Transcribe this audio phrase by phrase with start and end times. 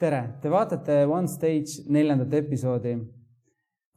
[0.00, 2.94] tere, te vaatate One Stage neljandat episoodi,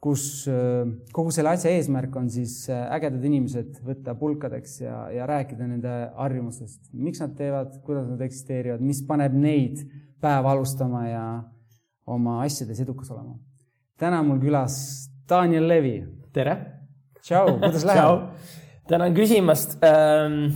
[0.04, 0.84] kus äh,
[1.16, 5.94] kogu selle asja eesmärk on siis äh, ägedad inimesed võtta pulkadeks ja, ja rääkida nende
[6.18, 9.80] harjumustest, miks nad teevad, kuidas nad eksisteerivad, mis paneb neid
[10.20, 11.24] päeva alustama ja
[12.04, 13.38] oma asjades edukas olema.
[14.00, 14.76] täna on mul külas
[15.28, 15.96] Daniel Levi.
[16.36, 16.58] tere.
[17.22, 18.28] tšau, kuidas läheb?
[18.92, 20.52] tänan küsimast ähm,.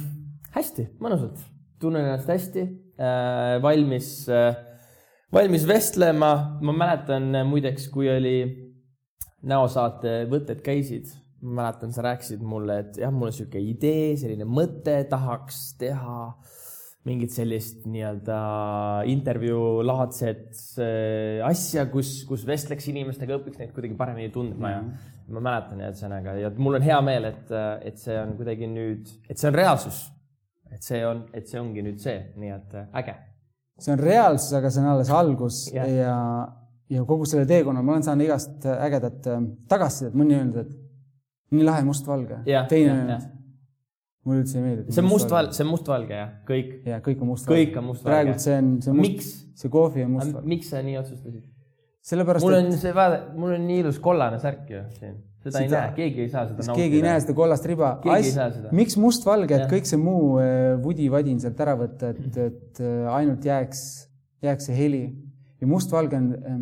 [0.52, 1.40] hästi, mõnusalt,
[1.80, 2.68] tunnen ennast hästi
[3.00, 4.67] äh,, valmis äh,
[5.32, 6.58] valmis vestlema.
[6.60, 8.36] ma mäletan muideks, kui oli
[9.48, 11.10] näosaate Võtted käisid,
[11.42, 16.22] ma mäletan, sa rääkisid mulle, et jah, mul on niisugune idee, selline mõte, tahaks teha
[17.06, 18.38] mingit sellist nii-öelda
[19.08, 25.14] intervjuulaadset äh, asja, kus, kus vestleks inimestega, õpiks neid kuidagi paremini tundma ja mm.
[25.36, 27.54] ma mäletan ühesõnaga ja mul on hea meel, et,
[27.86, 30.02] et see on kuidagi nüüd, et see on reaalsus.
[30.74, 33.16] et see on, et see ongi nüüd see, nii et äge
[33.78, 35.88] see on reaalsus, aga see on alles algus yeah.
[35.92, 36.18] ja,
[36.90, 41.66] ja kogu selle teekonna ma olen saanud igast ägedat äh, tagasisidet, mõni öelnud, et nii
[41.66, 43.34] lahe mustvalge teine öelnud
[44.28, 44.92] mulle üldse ei meeldi.
[44.92, 46.74] see on mustvalge, see on mustvalge jah, kõik.
[46.88, 47.62] ja kõik on mustvalge.
[47.62, 48.14] kõik on mustvalge.
[48.14, 50.50] praegult see on, see must, see kohvi on mustvalge.
[50.54, 51.46] miks sa nii otsustasid?
[52.10, 52.78] sellepärast, mul on et...
[52.82, 56.30] see, vaata, mul on nii ilus kollane särk ju siin seda ei näe, keegi ei
[56.32, 56.76] saa seda nautida.
[56.80, 57.92] keegi ei näe seda kollast riba.
[58.74, 63.46] miks mustvalge, et kõik see muu äh, vudi-vadin sealt ära võtta, et, et äh, ainult
[63.46, 63.82] jääks,
[64.44, 65.04] jääks see heli
[65.60, 66.58] ja mustvalge on, äh,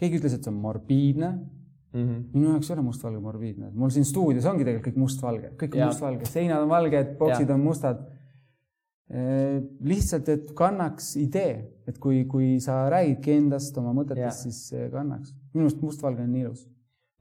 [0.00, 2.00] keegi ütles, et see on morbiidne mm.
[2.00, 2.24] -hmm.
[2.32, 5.86] minu jaoks ei ole mustvalge morbiidne, mul siin stuudios ongi tegelikult kõik mustvalge, kõik on
[5.92, 7.54] mustvalge, seinad on valged, boksid ja.
[7.54, 8.08] on mustad.
[9.84, 15.34] lihtsalt, et kannaks idee, et kui, kui sa räägidki endast, oma mõtetest, siis kannaks.
[15.52, 16.62] minu arust mustvalge on nii ilus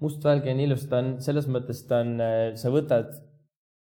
[0.02, 3.14] mustvalge on ilus, ta on selles mõttes, ta on, äh, sa võtad,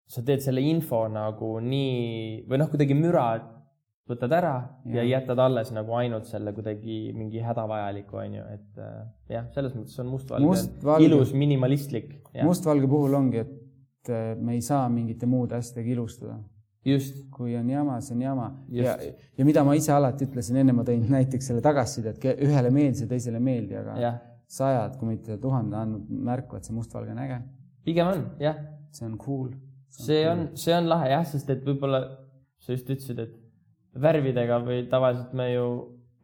[0.10, 3.30] sa teed selle info nagu nii või noh, kuidagi müra
[4.10, 4.54] võtad ära
[4.90, 9.02] ja, ja jätad alles nagu ainult selle kuidagi mingi hädavajaliku, on ju, et äh,
[9.36, 12.16] jah, selles mõttes on mustvalge Must ilus, minimalistlik.
[12.42, 16.40] mustvalge puhul ongi, et äh, me ei saa mingite muude asjadega ilustada.
[16.86, 17.22] just.
[17.30, 18.48] kui on jama, see on jama.
[18.74, 18.98] ja,
[19.38, 23.06] ja mida ma ise alati ütlesin, enne ma tõin näiteks selle tagasiside, et ühele meeldis
[23.06, 24.14] ja teisele ei meeldi, aga ja
[24.50, 27.42] sajad, kui mitte tuhanded andnud märku, et see mustvalge on äge.
[27.86, 28.58] pigem on, jah.
[28.92, 29.52] see on cool.
[29.90, 32.02] see on, see on lahe jah, sest et võib-olla
[32.60, 35.68] sa just ütlesid, et värvidega või tavaliselt me ju,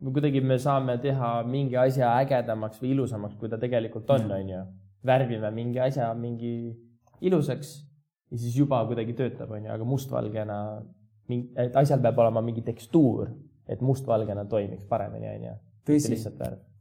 [0.06, 4.63] kuidagi me saame teha mingi asja ägedamaks või ilusamaks, kui ta tegelikult on, on ju.
[5.06, 6.56] värvime mingi asja mingi
[7.22, 7.75] ilusaks
[8.31, 10.59] ja siis juba kuidagi töötab, on ju, aga mustvalgena,
[11.62, 13.30] et asjal peab olema mingi tekstuur,
[13.69, 15.56] et mustvalgena toimiks paremini, on ju.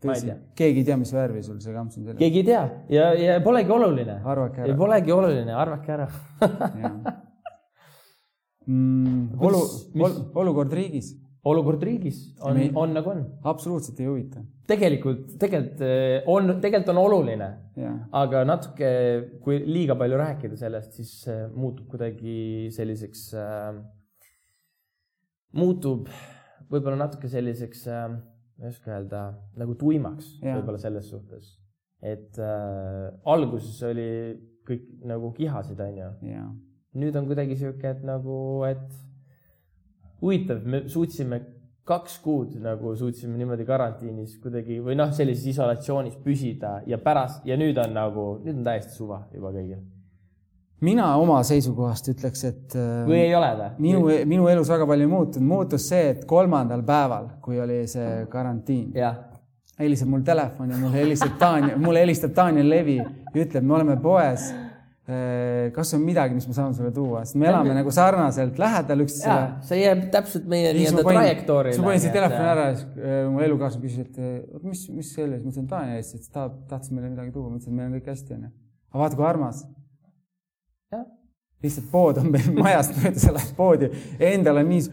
[0.04, 2.16] Lihtsalt värv tõsi, keegi ei tea, mis värvi sul see kamps on.
[2.20, 4.20] keegi ei tea ja, ja polegi oluline.
[4.25, 4.76] arvake ära.
[4.78, 6.09] Polegi oluline, arvake ära
[8.66, 9.62] mm, olu,
[10.06, 11.14] ol, olukord riigis.
[11.44, 13.25] olukord riigis on, on nagu on.
[13.44, 14.44] absoluutselt ei huvita.
[14.70, 17.50] tegelikult, tegelikult eh, on, tegelikult on oluline.
[18.12, 18.93] aga natuke,
[19.44, 23.75] kui liiga palju rääkida sellest, siis eh, muutub kuidagi selliseks äh,,
[25.54, 26.09] muutub
[26.70, 28.09] võib-olla natuke selliseks äh,
[28.59, 29.22] ma ei oska öelda,
[29.60, 31.54] nagu tuimaks võib-olla selles suhtes.
[32.04, 34.10] et äh, alguses oli
[34.69, 36.44] kõik nagu kihasid, onju.
[37.00, 38.37] nüüd on kuidagi sihuke, et nagu,
[38.69, 38.87] et
[40.22, 41.41] huvitav, me suutsime
[41.84, 47.59] kaks kuud nagu suutsime niimoodi karantiinis kuidagi või noh, sellises isolatsioonis püsida ja pärast ja
[47.60, 49.82] nüüd on nagu, nüüd on täiesti suva juba kõigil
[50.82, 53.70] mina oma seisukohast ütleks, et äh, või ei ole või?
[53.86, 58.24] minu, minu elus väga palju ei muutunud, muutus see, et kolmandal päeval, kui oli see
[58.32, 58.90] karantiin,
[59.78, 63.98] heliseb mul telefon ja mulle helistab Daniel, mulle helistab Daniel Levi ja ütleb, me oleme
[64.02, 64.52] poes.
[65.04, 69.02] Äh, kas on midagi, mis me saame sulle tuua, sest me elame nagu sarnaselt lähedal
[69.04, 69.58] üksteisele.
[69.68, 71.74] see jääb täpselt meie nii-öelda trajektoorile.
[71.74, 75.10] siis ma panin selle telefoni ära ja siis äh, mu elukaaslane küsis, et mis, mis
[75.12, 77.82] see oli, siis ma ütlesin, Daniel helistas, ta tahtis meile midagi tuua, ma ütlesin, et
[77.82, 78.50] meil on kõik hästi, onju.
[78.94, 79.60] aga vaata, kui armas
[81.65, 83.91] lihtsalt pood on meil majast mööda, sa lähed poodi,
[84.32, 84.85] endal on nii,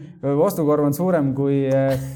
[0.46, 2.06] ostukorv on suurem kui, eh,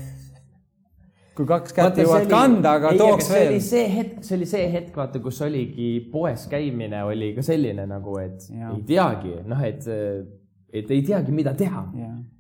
[1.37, 3.45] kui kaks kätt jõuad kanda, aga ei, tooks veel.
[3.45, 7.45] see oli see hetk, see oli see hetk, vaata, kus oligi poes käimine oli ka
[7.47, 8.73] selline nagu, et ja.
[8.73, 9.87] ei teagi, noh, et,
[10.73, 11.87] et ei teagi, mida teha.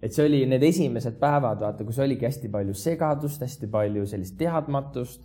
[0.00, 4.38] et see oli need esimesed päevad, vaata, kus oligi hästi palju segadust, hästi palju sellist
[4.40, 5.24] teadmatust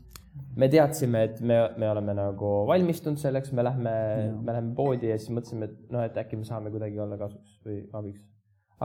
[0.57, 3.93] me teadsime, et me, me oleme nagu valmistunud selleks, me lähme,
[4.39, 7.59] me läheme poodi ja siis mõtlesime, et noh, et äkki me saame kuidagi olla kasuks
[7.67, 8.23] või abiks.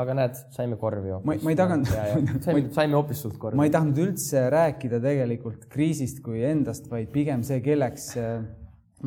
[0.03, 1.27] aga näed, saime korvi hoopis.
[1.29, 1.91] ma, ma ei taganud.
[2.47, 3.59] saime, saime hoopis sult korvi.
[3.59, 8.13] ma ei tahtnud üldse rääkida tegelikult kriisist kui endast, vaid pigem see, kelleks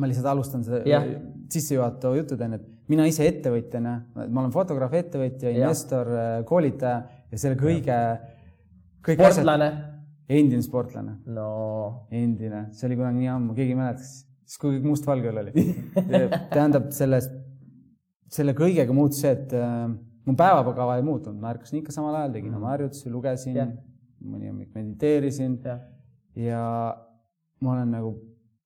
[0.00, 1.00] ma lihtsalt alustan seda
[1.50, 6.10] sissejuhatava jutu teen, et mina ise ettevõtjana, ma olen fotograaf, ettevõtja, investor,
[6.48, 7.00] koolitaja
[7.30, 7.96] ja selle kõige,
[9.06, 9.48] kõik asjad
[10.30, 12.06] endine sportlane no..
[12.14, 15.66] endine, see oli kunagi nii ammu, keegi ei mäleta, siis kui mustvalgel oli
[16.54, 17.28] tähendab, selles,
[18.30, 19.84] selle kõigega muutus see, et äh,
[20.26, 22.62] mu päevakava ei muutunud, ma ärkasin ikka samal ajal, tegin mm.
[22.62, 23.76] oma harjutusi, lugesin yeah.,
[24.20, 25.86] mõni hommik mediteerisin yeah.
[26.38, 26.64] ja
[27.64, 28.14] ma olen nagu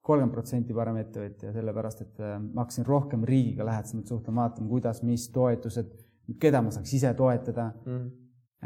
[0.05, 5.00] kolmkümmend protsenti parem ettevõtja, sellepärast et äh, ma hakkasin rohkem riigiga lähedasemalt suhtlema, vaatama, kuidas,
[5.06, 5.94] mis toetused,
[6.43, 8.10] keda ma saaks ise toetada mm..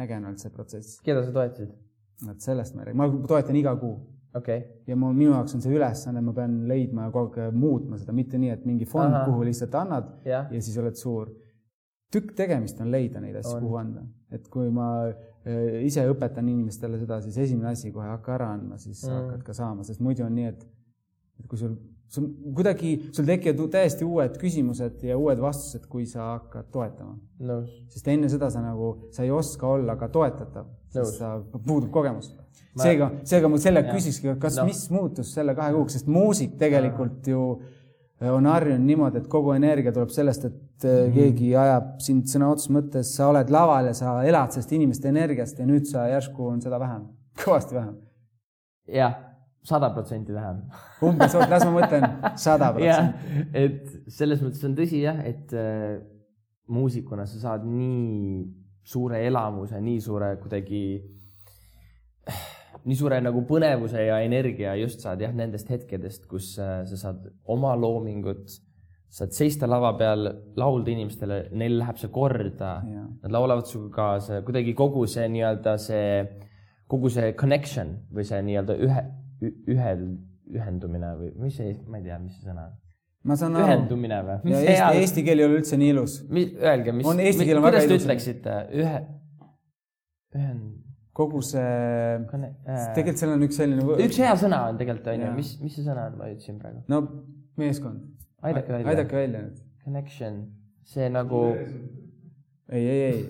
[0.02, 0.98] äge on olnud see protsess.
[1.06, 1.76] keda sa toetasid?
[2.26, 3.98] Vot sellest ma ei räägi, ma toetan iga kuu.
[4.38, 4.60] Okay..
[4.86, 8.12] ja mu, minu jaoks on see ülesanne, ma pean leidma ja kogu aeg muutma seda,
[8.14, 10.42] mitte nii, et mingi fond, kuhu lihtsalt annad ja.
[10.52, 11.30] ja siis oled suur.
[12.12, 17.00] tükk tegemist on leida neid asju, kuhu anda, et kui ma äh, ise õpetan inimestele
[17.00, 19.16] seda, siis esimene asi kohe hakka ära andma, siis mm.
[19.16, 20.68] hakkad ka saama, sest muidu on nii, et
[21.38, 21.74] et kui sul,
[22.08, 27.60] sul kuidagi, sul tekivad täiesti uued küsimused ja uued vastused, kui sa hakkad toetama no..
[27.92, 31.90] sest enne seda sa nagu, sa ei oska olla ka toetatav no., sest sa, puudub
[31.92, 32.46] kogemus ma....
[32.82, 37.28] seega, seega ma selle küsikski, kas no., mis muutus selle kahe kuuga, sest muusik tegelikult
[37.28, 41.14] ju äh, on harjunud niimoodi, et kogu energia tuleb sellest, et mm -hmm.
[41.20, 45.60] keegi ajab sind sõna otseses mõttes, sa oled laval ja sa elad sellest inimeste energiast
[45.60, 47.08] ja nüüd sa järsku on seda vähem,
[47.44, 47.96] kõvasti vähem.
[48.88, 49.27] jah
[49.68, 50.62] sada protsenti vähem.
[51.04, 52.06] umbes, oot, las ma mõtlen,
[52.46, 53.34] sada protsenti.
[53.56, 55.98] et selles mõttes on tõsi jah, et äh,
[56.72, 58.46] muusikuna sa saad nii
[58.88, 60.84] suure elamuse, nii suure kuidagi,
[62.88, 67.28] nii suure nagu põnevuse ja energia just saad jah, nendest hetkedest, kus äh, sa saad
[67.52, 68.48] oma loomingut,
[69.12, 70.28] saad seista lava peal,
[70.60, 76.10] laulda inimestele, neil läheb see korda, nad laulavad sinuga kaasa, kuidagi kogu see nii-öelda see,
[76.88, 79.06] kogu see connection või see nii-öelda ühe
[79.42, 80.04] ühel,
[80.48, 82.74] ühendumine või mis see, ma ei tea, mis see sõna on.
[83.28, 83.68] ma saan aru.
[83.68, 84.56] ühendumine või?
[84.56, 86.18] Eesti, eesti keel ei ole üldse nii ilus.
[86.32, 89.00] Öelge, mis, kuidas te ütleksite, ühe,
[90.36, 90.76] ühend.
[91.18, 93.88] kogu see äh,, tegelikult seal on üks selline.
[94.04, 96.84] üks hea sõna on tegelikult on ju, mis, mis see sõna on, ma ütlesin praegu.
[96.90, 97.02] no
[97.58, 98.06] meeskond.
[98.42, 98.94] aidake välja.
[98.94, 99.66] aidake välja nüüd.
[99.82, 100.40] Connection,
[100.86, 101.42] see nagu.
[102.68, 103.20] ei, ei, ei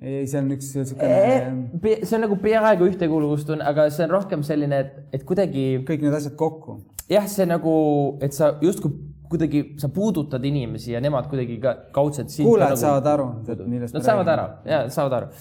[0.00, 2.00] ei, see on üks niisugune.
[2.02, 5.84] see on nagu peaaegu ühtekuuluvustunne, aga see on rohkem selline, et, et kuidagi.
[5.88, 6.80] kõik need asjad kokku.
[7.10, 7.76] jah, see nagu,
[8.24, 8.96] et sa justkui
[9.30, 12.32] kuidagi, sa puudutad inimesi ja nemad kuidagi ka kaudselt.
[12.34, 13.30] kuulajad nagu, saavad aru,
[13.66, 13.94] millest.
[13.94, 15.32] Nad saavad aru ja saavad aru.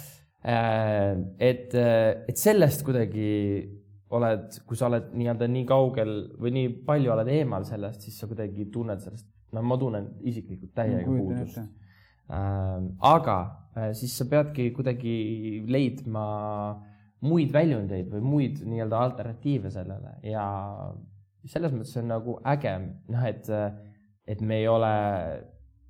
[1.49, 3.29] Et, et sellest kuidagi
[4.15, 8.29] oled, kui sa oled nii-öelda nii kaugel või nii palju oled eemal sellest, siis sa
[8.29, 11.59] kuidagi tunned sellest, no ma tunnen isiklikult täiega puudust.
[12.29, 12.77] Äh,
[13.09, 13.37] aga
[13.93, 15.15] siis sa peadki kuidagi
[15.69, 16.25] leidma
[17.25, 20.45] muid väljundeid või muid nii-öelda alternatiive sellele ja
[21.49, 22.73] selles mõttes on nagu äge,
[23.11, 23.47] noh, et,
[24.27, 24.93] et me ei ole,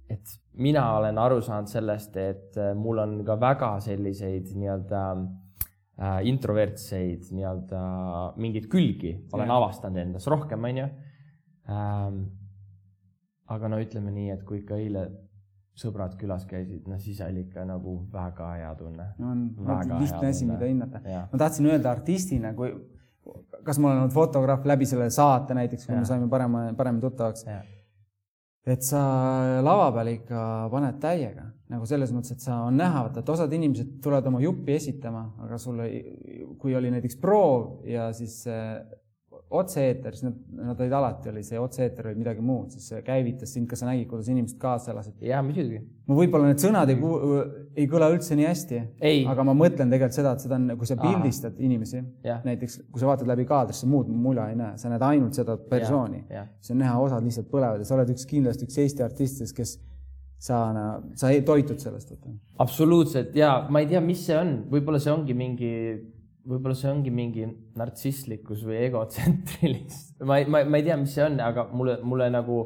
[0.10, 7.32] et mina olen aru saanud sellest, et mul on ka väga selliseid nii-öelda äh, introvertseid
[7.34, 7.84] nii-öelda
[8.42, 9.58] mingeid külgi olen ja.
[9.62, 10.90] avastanud endas rohkem, onju
[11.70, 12.22] ähm,.
[13.50, 15.08] aga no ütleme nii, et kui ikka eile
[15.78, 19.10] sõbrad külas käisid, no siis oli ikka nagu väga hea tunne.
[19.20, 19.44] on,
[20.00, 21.02] lihtne asi, mida hinnata.
[21.04, 22.72] ma tahtsin öelda artistina, kui,
[23.64, 26.02] kas ma olen olnud fotograaf läbi selle saate näiteks, kui ja.
[26.02, 27.46] me saime parema, paremini tuttavaks.
[28.70, 29.02] et sa
[29.64, 33.52] lava peal ikka paned täiega nagu selles mõttes, et sa on näha, vaata, et osad
[33.54, 36.00] inimesed tulevad oma juppi esitama, aga sul ei,
[36.58, 38.42] kui oli näiteks proov ja siis
[39.50, 43.50] otse-eeter, siis nad, nad olid alati, oli see otse-eeter või midagi muud, siis see käivitas
[43.56, 45.16] sind, kas sa nägid, kuidas inimesed kaasa elasid?
[45.26, 45.80] jaa, muidugi.
[46.06, 46.98] ma võib-olla need sõnad ei,
[47.82, 48.82] ei kõla üldse nii hästi,
[49.32, 51.66] aga ma mõtlen tegelikult seda, et seda on, kui sa pildistad Aha.
[51.66, 52.04] inimesi,
[52.46, 55.58] näiteks kui sa vaatad läbi kaadri, sa muud mula ei näe, sa näed ainult seda
[55.72, 56.26] persooni.
[56.60, 59.76] siis on näha, osad lihtsalt põlevad ja sa oled üks kindlasti üks Eesti artistidest, kes
[60.40, 60.62] sa,
[61.18, 62.14] sa toitud sellest.
[62.62, 65.74] absoluutselt ja ma ei tea, mis see on, võib-olla see ongi mingi
[66.50, 67.46] võib-olla see ongi mingi
[67.78, 72.30] nartsisslikkus või egotsentrilis, ma ei, ma, ma ei tea, mis see on, aga mulle, mulle
[72.34, 72.60] nagu,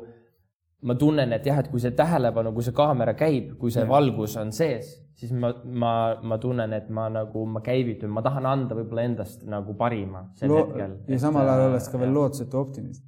[0.87, 3.89] ma tunnen, et jah, et kui see tähelepanu, kui see kaamera käib, kui see ja.
[3.89, 8.47] valgus on sees, siis ma, ma, ma tunnen, et ma nagu, ma käivitun, ma tahan
[8.49, 10.97] anda võib-olla endast nagu parima sel Lo hetkel.
[11.11, 13.03] ja samal ajal olles ka veel lootusetu optimist.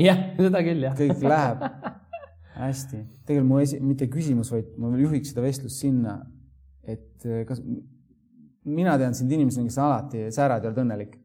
[0.00, 0.96] jah, seda küll, jah.
[0.98, 1.66] kõik läheb
[2.64, 3.04] hästi.
[3.26, 6.22] tegelikult mu esi-, mitte küsimus, vaid ma juhiks seda vestlust sinna,
[6.88, 7.60] et kas
[8.64, 11.18] mina tean sind inimesena, kes alati säärad ja oled õnnelik.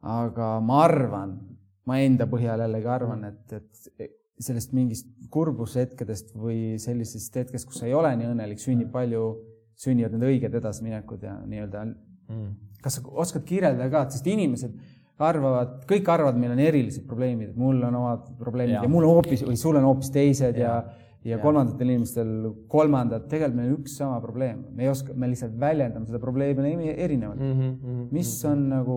[0.00, 1.34] aga ma arvan,
[1.86, 7.88] ma enda põhjal jällegi arvan, et, et sellest mingist kurbushetkedest või sellisest hetkest, kus sa
[7.88, 8.94] ei ole nii õnnelik, sünnib mm.
[8.94, 9.24] palju,
[9.80, 12.48] sünnivad need õiged edasiminekud ja nii-öelda mm..
[12.84, 14.78] kas sa oskad kirjeldada ka, sest inimesed
[15.20, 19.18] arvavad, kõik arvavad, meil on erilised probleemid, mul on omad probleemid ja, ja mul on
[19.18, 22.30] hoopis või sul on hoopis teised ja, ja ja, kolmandatel inimestel
[22.70, 26.94] kolmandad, tegelikult meil on üks sama probleem, me ei oska, me lihtsalt väljendame seda probleemi
[26.94, 27.60] erinevalt mm.
[27.60, 28.52] -hmm, mis mhm.
[28.52, 28.96] on nagu,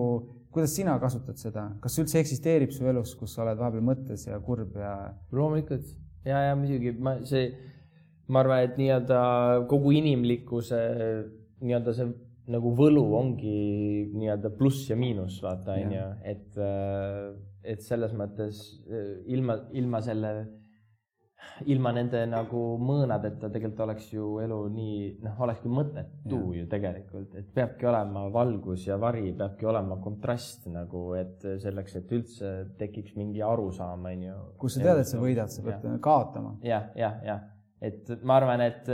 [0.54, 4.40] kuidas sina kasutad seda, kas üldse eksisteerib su elus, kus sa oled vahepeal mõttes ja
[4.40, 4.96] kurb ja?
[5.32, 5.86] loomulikult
[6.24, 7.50] ja, ja muidugi ma, see,
[8.28, 9.20] ma arvan, et nii-öelda
[9.68, 10.80] kogu inimlikkuse
[11.64, 12.12] nii-öelda see
[12.54, 16.58] nagu võlu ongi nii-öelda pluss ja miinus, vaata onju, et,
[17.64, 18.60] et selles mõttes
[19.32, 20.34] ilma, ilma selle
[21.70, 27.52] ilma nende nagu mõõnadeta tegelikult oleks ju elu nii, noh, olekski mõttetu ju tegelikult, et
[27.54, 33.42] peabki olema valgus ja vari, peabki olema kontrast nagu, et selleks, et üldse tekiks mingi
[33.44, 34.40] arusaam, on ju.
[34.60, 35.94] kus sa tead, et sa võidad, sa pead ja.
[36.02, 36.82] kaotama ja,.
[36.82, 37.46] jah, jah, jah,
[37.90, 38.92] et ma arvan, et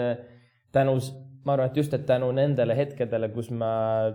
[0.75, 0.99] tänu
[1.45, 3.71] ma arvan, et just, et tänu nendele hetkedele, kus ma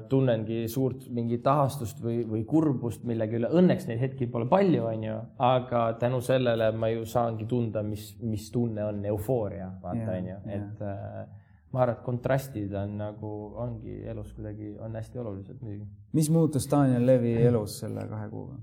[0.09, 5.15] tunnengi suurt mingit ahastust või, või kurbust millegi üle, õnneks neid hetki pole palju, onju,
[5.47, 10.85] aga tänu sellele ma ju saangi tunda, mis, mis tunne on eufooria, vaata onju, et
[10.85, 11.25] äh,
[11.73, 13.33] ma arvan, et kontrastid on nagu,
[13.65, 15.89] ongi elus kuidagi, on hästi olulised muidugi.
[16.13, 18.61] mis muutus Daniel Levi elus selle kahe kuuga?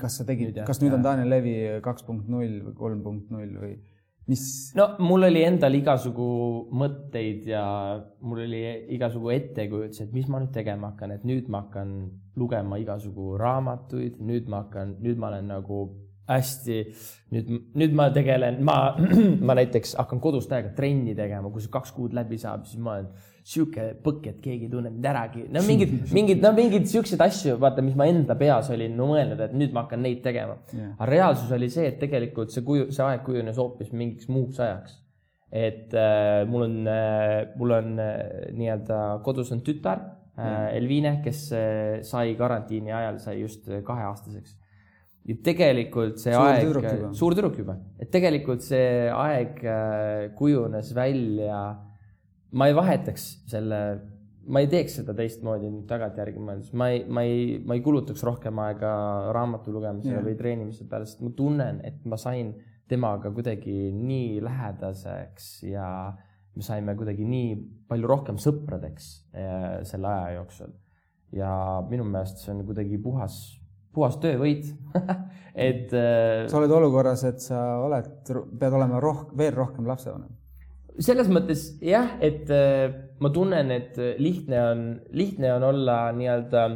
[0.00, 3.52] kas sa tegid, kas nüüd on Daniel Levi kaks punkt null või kolm punkt null
[3.60, 3.76] või?
[4.30, 4.72] Mis?
[4.78, 6.28] no mul oli endal igasugu
[6.74, 7.64] mõtteid ja
[8.24, 8.62] mul oli
[8.96, 11.94] igasugu ettekujutusi, et mis ma nüüd tegema hakkan, et nüüd ma hakkan
[12.40, 15.84] lugema igasugu raamatuid, nüüd ma hakkan, nüüd ma olen nagu
[16.28, 16.78] hästi,
[17.34, 18.78] nüüd, nüüd ma tegelen, ma,
[19.46, 22.96] ma näiteks hakkan kodus täiega trenni tegema, kui see kaks kuud läbi saab, siis ma
[22.96, 23.10] olen
[23.44, 25.44] sihuke põkk, et keegi ei tunne mind äragi.
[25.52, 29.42] no mingid, mingid, no mingeid siukseid asju, vaata, mis ma enda peas olin no, mõelnud,
[29.44, 30.56] et nüüd ma hakkan neid tegema.
[30.72, 30.94] Yeah..
[30.96, 35.00] aga reaalsus oli see, et tegelikult see kuju, see aeg kujunes hoopis mingiks muuks ajaks.
[35.54, 40.00] et äh, mul on äh,, mul on äh, nii-öelda kodus on tütar
[40.40, 44.56] äh, Elvine, kes äh, sai karantiini ajal, sai just kaheaastaseks
[45.24, 51.62] ja tegelikult see suur aeg, suur tüdruk juba, et tegelikult see aeg äh, kujunes välja
[52.54, 53.78] ma ei vahetaks selle,
[54.46, 58.22] ma ei teeks seda teistmoodi nüüd tagantjärgi mõeldes, ma ei, ma ei, ma ei kulutaks
[58.26, 58.92] rohkem aega
[59.34, 60.26] raamatu lugemisele yeah.
[60.26, 62.54] või treenimise peale, sest ma tunnen, et ma sain
[62.90, 65.88] temaga kuidagi nii lähedaseks ja
[66.54, 67.54] me saime kuidagi nii
[67.90, 70.74] palju rohkem sõpradeks eh, selle aja jooksul.
[71.34, 71.50] ja
[71.88, 73.38] minu meelest see on kuidagi puhas,
[73.94, 74.70] puhas töövõit
[75.68, 76.46] et äh,.
[76.50, 78.10] sa oled olukorras, et sa oled,
[78.58, 80.32] pead olema roh-, veel rohkem lapsevanem.
[81.02, 82.90] Selles mõttes jah, et äh,
[83.22, 84.84] ma tunnen, et lihtne on,
[85.14, 86.66] lihtne on olla nii-öelda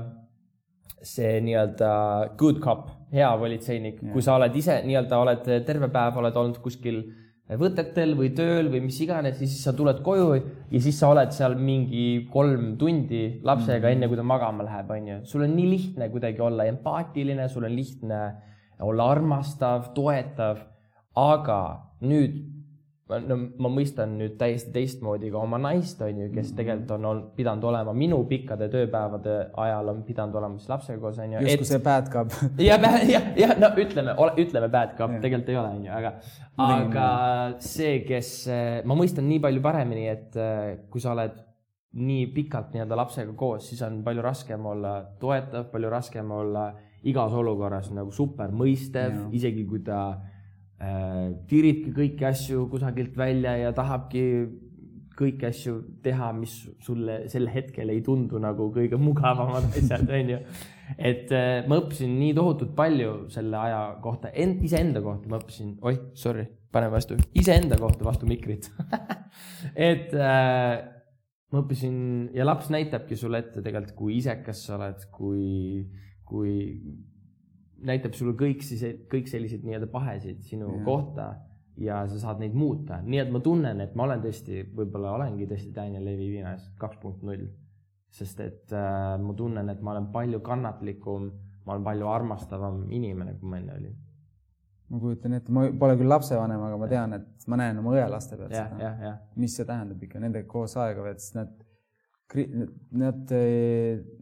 [1.05, 1.91] see nii-öelda
[2.39, 7.03] good cop, hea politseinik, kui sa oled ise nii-öelda oled terve päev oled olnud kuskil
[7.57, 11.33] võtetel või tööl või mis iganes ja siis sa tuled koju ja siis sa oled
[11.33, 13.95] seal mingi kolm tundi lapsega mm.
[13.95, 15.23] enne, kui ta magama läheb, onju.
[15.25, 18.21] sul on nii lihtne kuidagi olla empaatiline, sul on lihtne
[18.85, 20.61] olla armastav, toetav,
[21.17, 21.63] aga
[22.05, 22.37] nüüd
[23.09, 27.09] ma, no ma mõistan nüüd täiesti teistmoodi ka oma naist, on ju, kes tegelikult on
[27.11, 31.43] olnud, pidanud olema minu pikkade tööpäevade ajal on pidanud olema siis lapsega koos, on ju.
[31.47, 32.37] justkui see bad cup.
[32.69, 36.15] jah, jah, jah, no ütleme, ütleme bad cup, tegelikult ei ole, on ju, aga,
[36.69, 37.11] aga
[37.65, 38.33] see, kes,
[38.89, 40.41] ma mõistan nii palju paremini, et
[40.93, 41.45] kui sa oled
[41.99, 46.69] nii pikalt nii-öelda lapsega koos, siis on palju raskem olla toetav, palju raskem olla
[47.09, 50.03] igas olukorras nagu super mõistev, isegi kui ta
[51.51, 54.25] tiribki kõiki asju kusagilt välja ja tahabki
[55.19, 56.53] kõiki asju teha, mis
[56.85, 60.39] sulle sel hetkel ei tundu nagu kõige mugavamad asjad, onju.
[60.97, 66.01] et äh, ma õppisin nii tohutult palju selle aja kohta, iseenda kohta ma õppisin, oih,
[66.19, 68.71] sorry, pane vastu, iseenda kohta vastu mikrit
[69.91, 70.79] et äh,
[71.53, 71.99] ma õppisin
[72.37, 75.87] ja laps näitabki sulle ette tegelikult, kui isekas sa oled, kui,
[76.29, 76.57] kui
[77.87, 80.85] näitab sulle kõik siis, kõik selliseid nii-öelda pahesid sinu ja.
[80.87, 81.29] kohta
[81.79, 85.47] ja sa saad neid muuta, nii et ma tunnen, et ma olen tõesti, võib-olla olengi
[85.51, 87.47] tõesti Daniel Levi Viinas kaks punkt null.
[88.11, 91.31] sest et äh, ma tunnen, et ma olen palju kannatlikum,
[91.67, 93.97] ma olen palju armastavam inimene, kui ma enne olin.
[94.89, 98.39] ma kujutan ette, ma pole küll lapsevanem, aga ma tean, et ma näen oma õelaste
[98.41, 101.53] pealt seda, mis see tähendab ikka nendega koos aega veeta, sest nad
[102.29, 103.31] Nad,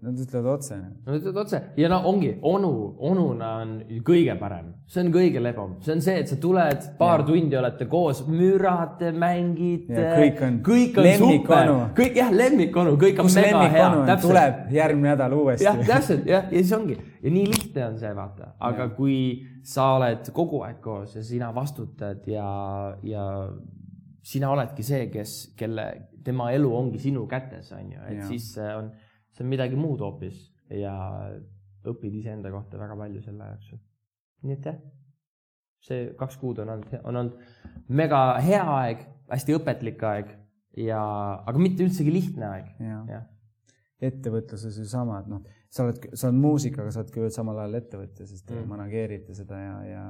[0.02, 0.76] nad ütlevad otse.
[0.78, 2.68] Nad ütlevad otse ja no ongi, onu,
[3.02, 3.72] onuna on
[4.06, 7.26] kõige parem, see on kõige lebam, see on see, et sa tuled, paar ja.
[7.26, 10.04] tundi olete koos, mürate, mängite.
[10.20, 14.16] kõik on, kõik on super, kõik jah, lemmikonu, kõik on Kus mega hea.
[14.22, 15.66] tuleb järgmine nädal uuesti.
[15.66, 18.92] jah, täpselt jah, ja siis ongi ja nii lihtne on see vaata, aga ja.
[18.94, 19.18] kui
[19.66, 22.46] sa oled kogu aeg koos ja sina vastutad ja,
[23.02, 23.24] ja
[24.26, 25.86] sina oledki see, kes, kelle,
[26.26, 28.28] tema elu ongi sinu kätes, on ju, et ja.
[28.30, 28.90] siis see on,
[29.34, 30.96] see on midagi muud hoopis ja
[31.86, 33.82] õpid iseenda kohta väga palju selle jooksul.
[34.46, 34.78] nii et jah
[35.86, 40.32] see kaks kuud on olnud, on olnud mega hea aeg, hästi õpetlik aeg
[40.86, 41.00] ja,
[41.46, 42.70] aga mitte üldsegi lihtne aeg.
[42.80, 43.26] jah,
[44.06, 47.62] ettevõtluses ju sama, et noh, sa oled, sa oled muusik, aga sa oled ka samal
[47.62, 48.66] ajal ettevõtja, sest mm.
[48.72, 50.02] manageerid seda ja, ja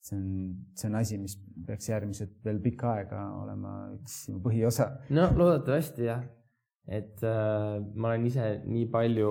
[0.00, 4.88] see on, see on asi, mis peaks järgmised veel pikka aega olema üks põhiosa.
[5.12, 6.24] no loodetavasti jah,
[6.88, 9.30] et äh, ma olen ise nii palju,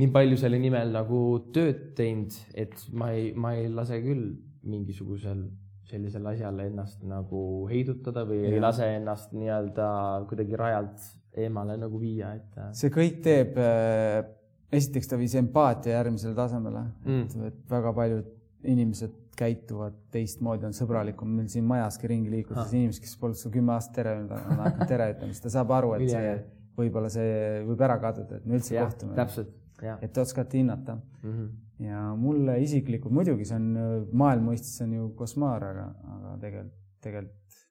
[0.00, 1.22] nii palju selle nimel nagu
[1.54, 4.30] tööd teinud, et ma ei, ma ei lase küll
[4.68, 5.46] mingisugusel
[5.88, 8.50] sellisel asjal ennast nagu heidutada või ja.
[8.52, 9.86] ei lase ennast nii-öelda
[10.28, 11.06] kuidagi rajalt
[11.38, 12.50] eemale nagu viia, et.
[12.56, 14.24] Äh, see kõik teeb äh,,
[14.72, 18.34] esiteks ta viis empaatia järgmisele tasemele mm., et väga paljud
[18.66, 21.30] inimesed käituvad teistmoodi, on sõbralikum.
[21.38, 24.90] meil siin majaski ringi liikudes inimesed, kes polnud sul kümme aastat tere öelnud, on hakanud
[24.90, 26.32] tere ütlema, siis ta saab aru, et see
[26.78, 29.14] võib-olla see võib ära kaduda, et me üldse ja, kohtume.
[29.18, 29.54] täpselt,
[29.98, 31.30] et te oskate hinnata mm.
[31.30, 31.48] -hmm.
[31.86, 33.70] ja mulle isiklikult muidugi see on
[34.12, 35.86] maailma mõistes on ju košmaar, aga,
[36.16, 37.64] aga tegelikult, tegelikult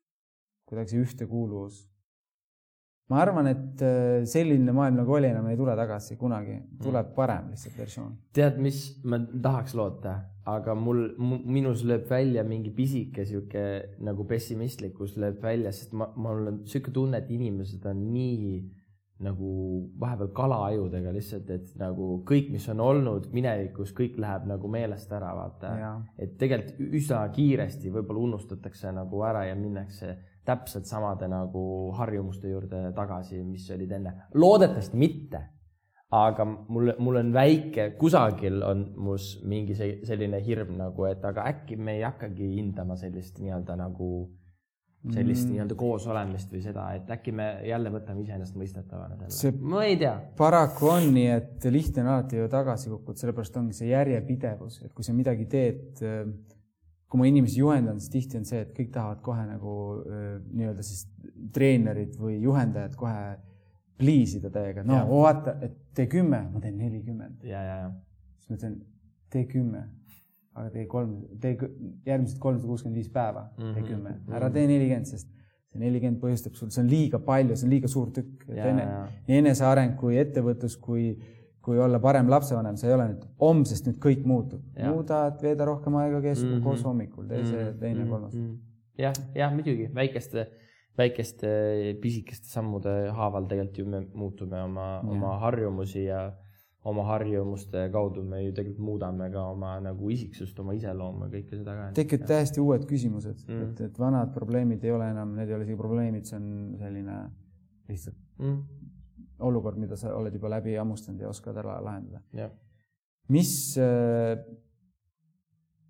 [0.68, 1.84] kuidagi see ühtekuuluvus
[3.12, 7.16] ma arvan, et äh, selline maailm nagu oli, enam ei tule tagasi kunagi, tuleb mm.
[7.16, 8.18] parem lihtsalt versioon.
[8.36, 11.04] tead, mis ma tahaks loota, aga mul,
[11.48, 13.64] minus lööb välja mingi pisike sihuke
[14.04, 18.52] nagu pessimistlikkus lööb välja, sest ma, mul on sihuke tunne, et inimesed on nii
[19.24, 19.52] nagu
[19.98, 25.32] vahepeal kalaajudega lihtsalt, et nagu kõik, mis on olnud minevikus, kõik läheb nagu meelest ära,
[25.34, 25.72] vaata.
[26.22, 30.14] et tegelikult üsna kiiresti võib-olla unustatakse nagu ära ja minnakse
[30.48, 34.16] täpselt samade nagu harjumuste juurde tagasi, mis olid enne.
[34.34, 35.44] loodetavasti mitte.
[36.12, 41.44] aga mul, mul on väike, kusagil on mus mingi see, selline hirm nagu, et aga
[41.50, 44.08] äkki me ei hakkagi hindama sellist nii-öelda nagu,
[45.12, 45.52] sellist mm.
[45.52, 49.60] nii-öelda koosolemist või seda, et äkki me jälle võtame iseenesestmõistetavana selle.
[49.60, 50.16] ma ei tea.
[50.40, 54.96] paraku on nii, et lihtne on alati ju tagasi kukkuda, sellepärast ongi see järjepidevus, et
[54.96, 56.08] kui sa midagi teed
[57.08, 59.74] kui ma inimesi juhendan, siis tihti on see, et kõik tahavad kohe nagu
[60.52, 61.06] nii-öelda siis
[61.56, 63.22] treenerid või juhendajad kohe
[63.98, 65.06] please ida täiega, no ja.
[65.10, 67.40] vaata, et tee kümme, ma teen nelikümmend.
[67.42, 68.76] siis ma ütlen,
[69.34, 69.88] tee kümme,
[70.58, 71.56] aga tee kolm, tee
[72.06, 75.32] järgmised kolmsada kuuskümmend viis päeva, tee mhm, kümme mm -hmm., ära tee nelikümmend, sest
[75.72, 78.46] see nelikümmend põhjustab sul, see on liiga palju, see on liiga suur tükk.
[79.28, 81.10] nii eneseareng kui ettevõtlus kui
[81.68, 84.64] kui olla parem lapsevanem, sa ei ole nüüd homsest nüüd kõik muutub.
[84.80, 86.64] muudad, veeda rohkem aega keskel mm -hmm.
[86.64, 87.80] koos hommikul, tee see mhm.
[87.82, 88.10] teine mm -hmm.
[88.10, 88.34] kolmas.
[88.36, 88.56] Mhm.
[89.04, 90.48] jah, jah, muidugi väikeste,
[90.98, 91.50] väikeste
[92.02, 96.22] pisikeste sammude haaval tegelikult ju me muutume oma, oma harjumusi ja
[96.84, 101.60] oma harjumuste kaudu me ju tegelikult muudame ka oma nagu isiksust, oma iseloomu ja kõike
[101.60, 101.92] seda ka.
[101.94, 103.70] tekivad täiesti uued küsimused mm, -hmm.
[103.72, 107.22] et, et vanad probleemid ei ole enam, need ei ole isegi probleemid, see on selline
[107.90, 108.77] lihtsalt mm -hmm
[109.40, 112.50] olukord, mida sa oled juba läbi hammustanud ja oskad ära lahendada.
[113.30, 114.38] mis, äh,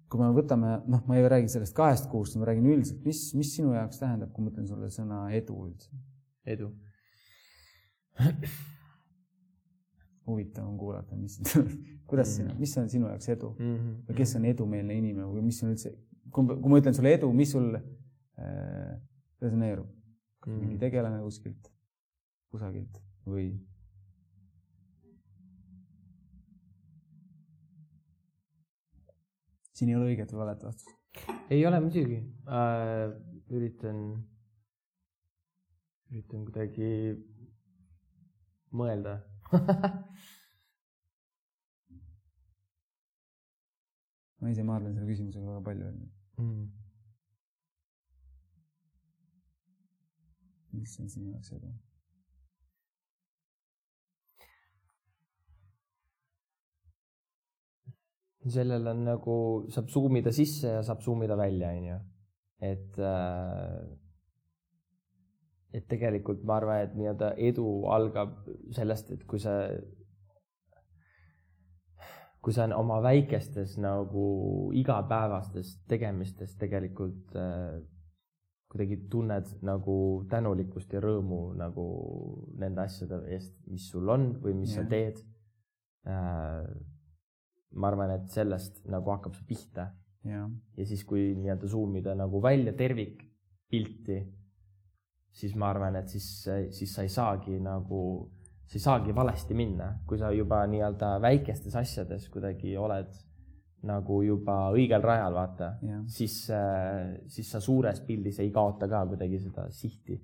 [0.10, 3.56] kui me võtame, noh, ma ei räägi sellest kahest kuust, ma räägin üldiselt, mis, mis
[3.56, 5.92] sinu jaoks tähendab, kui ma ütlen sulle sõna edu üldse?
[6.48, 6.72] edu
[10.28, 11.40] huvitav on kuulata, mis
[12.10, 12.60] kuidas mm, -hmm.
[12.60, 13.96] mis on sinu jaoks edu mm -hmm.
[14.10, 15.94] või kes on edumeelne inimene või mis on üldse,
[16.32, 19.02] kui, kui ma ütlen sulle edu, mis sul äh,
[19.42, 19.88] resoneerub?
[20.40, 20.62] kas mm -hmm.
[20.62, 21.72] mingi tegelane kuskilt,
[22.52, 23.07] kusagilt?
[23.28, 23.48] Või
[29.78, 30.90] siin ei ole õiget või valet vastust?
[31.54, 33.08] ei ole muidugi äh,.
[33.54, 33.98] üritan,
[36.12, 36.90] üritan kuidagi
[38.76, 39.13] mõelda
[44.42, 45.86] ma ise maadlen selle küsimusega väga palju
[46.42, 46.66] mm..
[50.78, 51.70] mis on sinu jaoks edu?
[58.54, 59.38] Sellel on nagu,
[59.74, 61.98] saab zoom ida sisse ja saab zoom ida välja, onju.
[62.68, 63.82] et äh,
[65.78, 68.34] et tegelikult ma arvan, et nii-öelda edu algab
[68.76, 69.54] sellest, et kui sa,
[72.42, 74.26] kui sa oma väikestes nagu
[74.80, 77.78] igapäevastes tegemistes tegelikult äh,
[78.72, 79.98] kuidagi tunned nagu
[80.32, 81.88] tänulikkust ja rõõmu nagu
[82.60, 84.84] nende asjade eest, mis sul on või mis yeah.
[84.84, 85.22] sa teed
[86.08, 86.97] äh,
[87.76, 89.92] ma arvan, et sellest nagu hakkab see pihta.
[90.76, 94.18] ja siis, kui nii-öelda zoom ida nagu välja tervikpilti,
[95.32, 96.28] siis ma arvan, et siis,
[96.72, 98.02] siis sa ei saagi nagu,
[98.66, 103.14] sa ei saagi valesti minna, kui sa juba nii-öelda väikestes asjades kuidagi oled
[103.88, 105.70] nagu juba õigel rajal, vaata,
[106.10, 106.40] siis,
[107.30, 110.18] siis sa suures pildis ei kaota ka kuidagi seda sihti.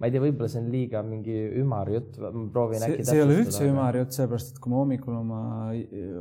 [0.00, 3.18] Ma ei tea, võib-olla see on liiga mingi ümar jutt, ma proovin see, äkki see
[3.18, 5.42] ei ole üldse ümar jutt, sellepärast et kui ma hommikul oma,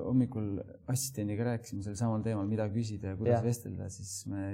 [0.04, 0.50] hommikul
[0.92, 3.46] assistendiga rääkisime sel samal teemal, mida küsida ja kuidas ja.
[3.46, 4.50] vestelda, siis me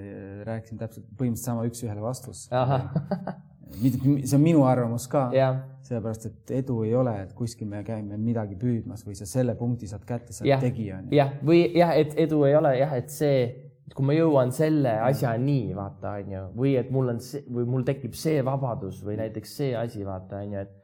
[0.46, 2.46] rääkisime täpselt põhimõtteliselt sama üks-ühele vastus.
[3.82, 5.26] see on minu arvamus ka,
[5.86, 9.90] sellepärast et edu ei ole, et kuskil me käime midagi püüdmas või sa selle punkti
[9.90, 11.02] saad kätte, sa oled tegija.
[11.14, 13.40] jah, või jah, et edu ei ole jah, et see
[13.94, 18.16] kui ma jõuan selle asjani, vaata, onju, või et mul on see või mul tekib
[18.18, 20.82] see vabadus või näiteks see asi, vaata, onju, et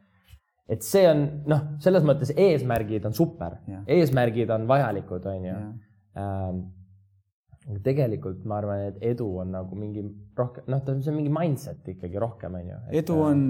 [0.72, 3.58] et see on noh, selles mõttes eesmärgid on super,
[3.92, 5.56] eesmärgid on vajalikud, onju.
[6.22, 6.62] Ähm,
[7.86, 10.02] tegelikult ma arvan, et edu on nagu mingi
[10.38, 12.80] rohkem, noh, ta on, see on mingi mindset ikkagi rohkem, onju.
[13.02, 13.44] edu on,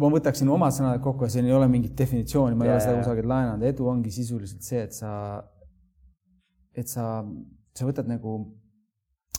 [0.00, 3.00] ma võtaksin oma sõnad kokku siin ei ole mingit definitsiooni, ma ei ja, ole seda
[3.00, 5.12] kusagilt laenanud, edu ongi sisuliselt see, et sa,
[6.76, 7.06] et sa
[7.74, 8.36] sa võtad nagu,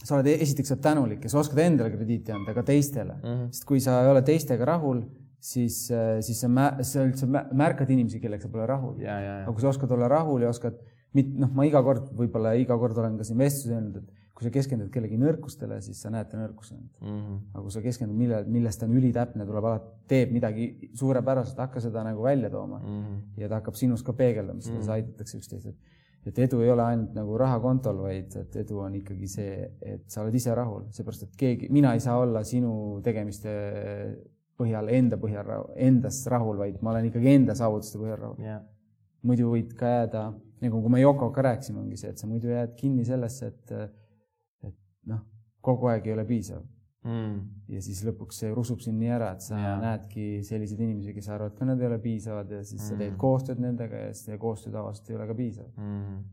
[0.01, 3.53] sa oled esiteks oled tänulik ja sa oskad endale krediiti anda, ka teistele mm, -hmm.
[3.53, 5.05] sest kui sa ei ole teistega rahul,
[5.39, 5.85] siis,
[6.25, 6.49] siis sa,
[6.81, 8.99] sa üldse märkad inimesi, kellega sa pole rahul.
[9.05, 10.77] aga kui sa oskad olla rahul ja oskad,
[11.15, 14.51] noh, ma iga kord, võib-olla iga kord olen ka siin vestluses öelnud, et kui sa
[14.51, 16.87] keskendud kellegi nõrkustele, siis sa näed ta nõrkusi mm.
[17.07, 17.37] -hmm.
[17.53, 21.83] aga kui sa keskendud, mille, milles ta on ülitäpne, tuleb alati, teeb midagi suurepäraselt, hakka
[21.83, 23.03] seda nagu välja tooma mm.
[23.03, 23.21] -hmm.
[23.41, 24.91] ja ta hakkab sinus ka peegeldama, siis mm -hmm.
[24.91, 25.77] aidatakse üksteist, et
[26.25, 30.23] et edu ei ole ainult nagu rahakontol, vaid et edu on ikkagi see, et sa
[30.23, 33.53] oled ise rahul, seepärast et keegi, mina ei saa olla sinu tegemiste
[34.57, 35.51] põhjal, enda põhjal,
[35.87, 38.41] endast rahul, vaid ma olen ikkagi enda saavutuste põhjal rahul.
[38.41, 38.63] Yeah..
[39.25, 40.27] muidu võid ka jääda,
[40.61, 43.71] nagu kui me Yokoga rääkisime, ongi see, et sa muidu jääd kinni sellesse, et,
[44.69, 44.77] et
[45.09, 45.23] noh,
[45.65, 46.61] kogu aeg ei ole piisav
[47.05, 47.35] mm..
[47.75, 49.81] ja siis lõpuks see rusub sind nii ära, et sa yeah.
[49.81, 52.87] näedki selliseid inimesi, kes arvavad ka nad ei ole piisavad ja siis mm.
[52.87, 55.69] sa teed koostööd nendega ja see koostöö tavaliselt ei ole ka piisav.
[55.81, 56.23] Mm..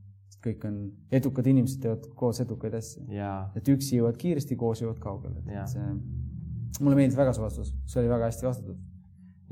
[0.42, 0.78] kõik on,
[1.14, 3.04] edukad inimesed teevad koos edukaid asju.
[3.12, 3.50] Yeah..
[3.58, 5.42] et üksi jõuad kiiresti, koos jõuad kaugele.
[5.46, 5.68] Yeah..
[5.70, 8.80] see, mulle meeldis väga see vastus, see oli väga hästi vastatud.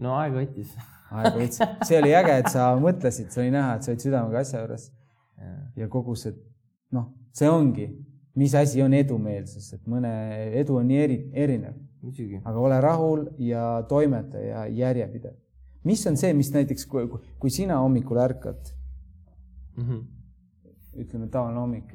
[0.00, 0.74] no aega võttis.
[1.10, 4.44] Aega võttis, see oli äge, et sa mõtlesid, see oli näha, et sa olid südamega
[4.44, 4.92] asja juures.
[5.40, 5.58] Yeah..
[5.84, 6.34] ja kogu see,
[6.96, 7.90] noh, see ongi
[8.38, 10.10] mis asi on edumeelsus, et mõne
[10.60, 11.78] edu on nii eri, erinev.
[12.44, 15.34] aga ole rahul ja toimeta ja järjepidev.
[15.84, 18.72] mis on see, mis näiteks, kui, kui sina hommikul ärkad
[19.76, 20.04] mm, -hmm.
[21.02, 21.94] ütleme tavaline hommik,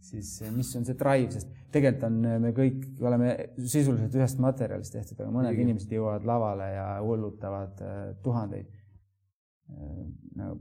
[0.00, 5.20] siis mis on see drive, sest tegelikult on, me kõik oleme sisuliselt ühest materjalist tehtud,
[5.20, 5.62] aga mõned Müsigi.
[5.62, 10.06] inimesed jõuavad lavale ja hullutavad äh, tuhandeid äh,.
[10.36, 10.56] no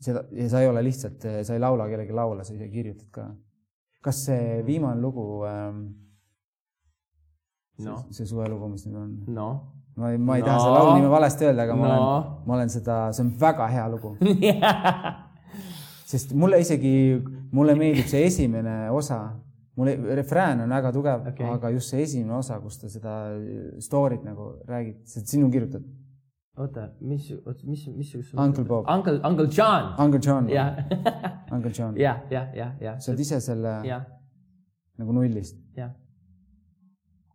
[0.00, 3.28] seda ja sa ei ole lihtsalt, sa ei laula kellegi laule, sa ise kirjutad ka
[4.04, 5.80] kas see viimane lugu ähm,,
[7.84, 7.96] no.
[7.96, 9.48] see, see suvelugu, mis nüüd on no.?
[9.98, 10.46] ma ei, ma ei no.
[10.46, 11.80] taha selle laulu nime valesti öelda, aga no.
[11.80, 14.14] ma olen, ma olen seda, see on väga hea lugu
[16.12, 16.94] sest mulle isegi,
[17.52, 19.18] mulle meeldib see esimene osa,
[19.76, 23.16] mulle refrään on väga tugev okay., aga just see esimene osa, kus ta seda
[23.84, 26.07] story't nagu räägib, see sinu kirjutatud
[26.58, 27.30] oota, mis,
[27.64, 28.34] mis, missugust?
[28.34, 28.88] Uncle Bob.
[28.88, 29.94] Uncle, Uncle John.
[29.98, 30.48] Uncle John.
[30.50, 30.76] jah.
[31.54, 31.96] Uncle John.
[31.96, 33.00] jah, jah, jah, jah.
[33.00, 34.02] sa oled ise selle ja.
[35.00, 35.58] nagu nullist.
[35.76, 35.92] jah.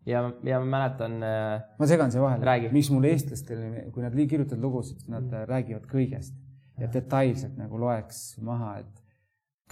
[0.05, 1.61] ja, ja ma mäletan äh,.
[1.79, 2.71] ma segan siia vahele.
[2.75, 5.47] miks mul eestlastel, kui nad kirjutavad lugusid, nad mm.
[5.49, 6.35] räägivad kõigest
[6.77, 9.03] ja, ja detailselt nagu loeks maha, et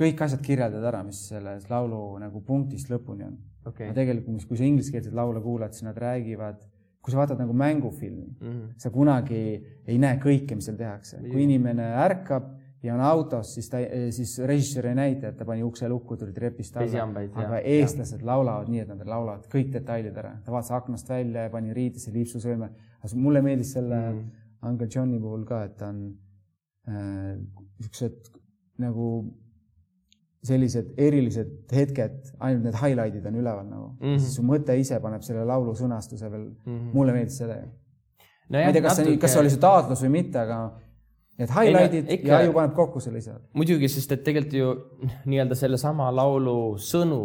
[0.01, 3.89] kõik asjad kirjeldad ära, mis selles laulu nagu punktist lõpuni on okay..
[3.89, 6.61] aga tegelikult, kui sa ingliskeelseid laule kuulad, siis nad räägivad
[7.01, 8.73] kui sa vaatad nagu mängufilmi mm, -hmm.
[8.77, 9.43] sa kunagi
[9.87, 11.17] ei näe kõike, mis seal tehakse.
[11.17, 12.49] kui inimene ärkab
[12.83, 13.77] ja on autos, siis ta,
[14.09, 17.21] siis režissöör ei näita, et ta pani ukse lukku, tuli trepist alla.
[17.45, 18.25] aga eestlased ja.
[18.25, 20.35] laulavad nii, et nad laulavad kõik detailid ära.
[20.45, 22.69] ta vaatas aknast välja ja pani riidesse liipsusõime.
[23.15, 24.69] mulle meeldis selle mm -hmm.
[24.69, 26.17] Uncle Johni puhul ka, et ta on
[26.87, 27.37] äh,
[27.79, 28.31] niisugused
[28.77, 29.07] nagu
[30.45, 34.23] sellised erilised hetked, ainult need highlight'id on üleval nagu mm, -hmm.
[34.23, 36.93] siis su mõte ise paneb selle laulu sõnastuse veel mm, -hmm.
[36.97, 38.57] mulle meeldis täiega no.
[38.57, 39.11] ma ei tea, kas natuke...
[39.11, 40.59] see, kas see oli su taotlus või mitte, aga
[41.37, 42.27] need highlight'id no, ikka...
[42.27, 43.37] ja aju paneb kokku selle ise.
[43.53, 44.73] muidugi, sest et tegelikult ju
[45.29, 46.57] nii-öelda sellesama laulu
[46.89, 47.21] sõnu,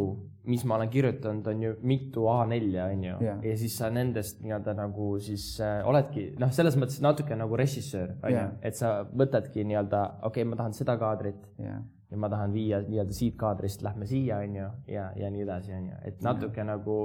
[0.47, 3.17] mis ma olen kirjutanud, on ju mitu A4-ja, on ju,
[3.49, 8.13] ja siis sa nendest nii-öelda nagu siis äh, oledki noh, selles mõttes natuke nagu režissöör,
[8.23, 12.31] on ju, et sa võtadki nii-öelda, okei okay,, ma tahan seda kaadrit yeah ja ma
[12.31, 16.03] tahan viia nii-öelda siit kaadrist lähme siia, on ju, ja, ja nii edasi, on ju,
[16.11, 16.69] et natuke ja.
[16.69, 16.99] nagu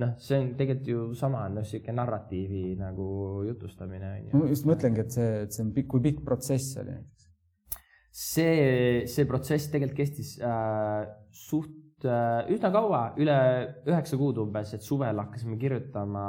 [0.00, 3.08] noh, see on tegelikult ju sama, noh, niisugune narratiivi nagu
[3.48, 4.38] jutustamine, on ju.
[4.38, 7.28] ma just mõtlengi, et see, et see on pikk, kui pikk protsess oli näiteks?
[8.10, 13.36] see, see protsess tegelikult kestis äh, suht äh, üsna kaua, üle
[13.86, 16.24] üheksa kuud umbes, et suvel hakkasime kirjutama.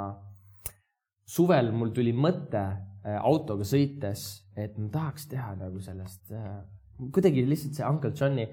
[1.25, 6.61] suvel mul tuli mõte äh, autoga sõites, et ma tahaks teha nagu sellest äh,
[7.09, 8.47] kuidagi lihtsalt see Uncle Johni,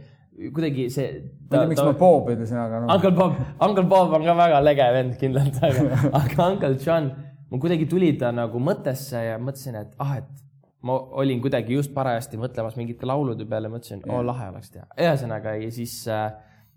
[0.54, 1.08] kuidagi see.
[1.50, 2.90] ma ei tea, miks ta, ma Bob ütlesin, aga no..
[2.94, 7.12] Uncle Bob, Uncle Bob on ka väga lege vend kindlalt, aga, aga Uncle John
[7.50, 10.44] mul kuidagi tuli ta nagu mõttesse ja mõtlesin, et ah, et
[10.87, 14.87] ma olin kuidagi just parajasti mõtlemas mingite laulude peale, mõtlesin, oo lahe oleks teha.
[14.94, 16.28] ühesõnaga ja siis, äh,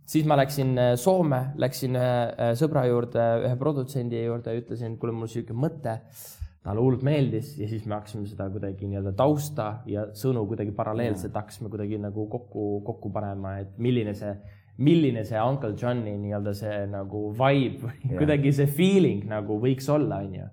[0.09, 4.97] siis ma läksin äh, Soome, läksin ühe äh, sõbra juurde, ühe produtsendi juurde ja ütlesin,
[5.01, 5.99] kuule, mul sihuke mõte.
[6.61, 11.33] Talle hullult meeldis ja siis me hakkasime seda kuidagi nii-öelda tausta ja sõnu kuidagi paralleelselt
[11.33, 14.35] hakkasime kuidagi nagu kokku, kokku panema, et milline see
[14.81, 20.21] milline see Uncle Johni nii-öelda see nagu vibe või kuidagi see feeling nagu võiks olla,
[20.25, 20.47] onju.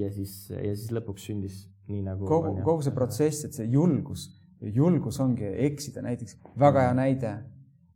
[0.00, 2.26] ja siis, ja siis lõpuks sündis nii nagu.
[2.28, 4.28] kogu, kogu see protsess, et see julgus,
[4.74, 7.34] julgus ongi eksida, näiteks väga hea näide.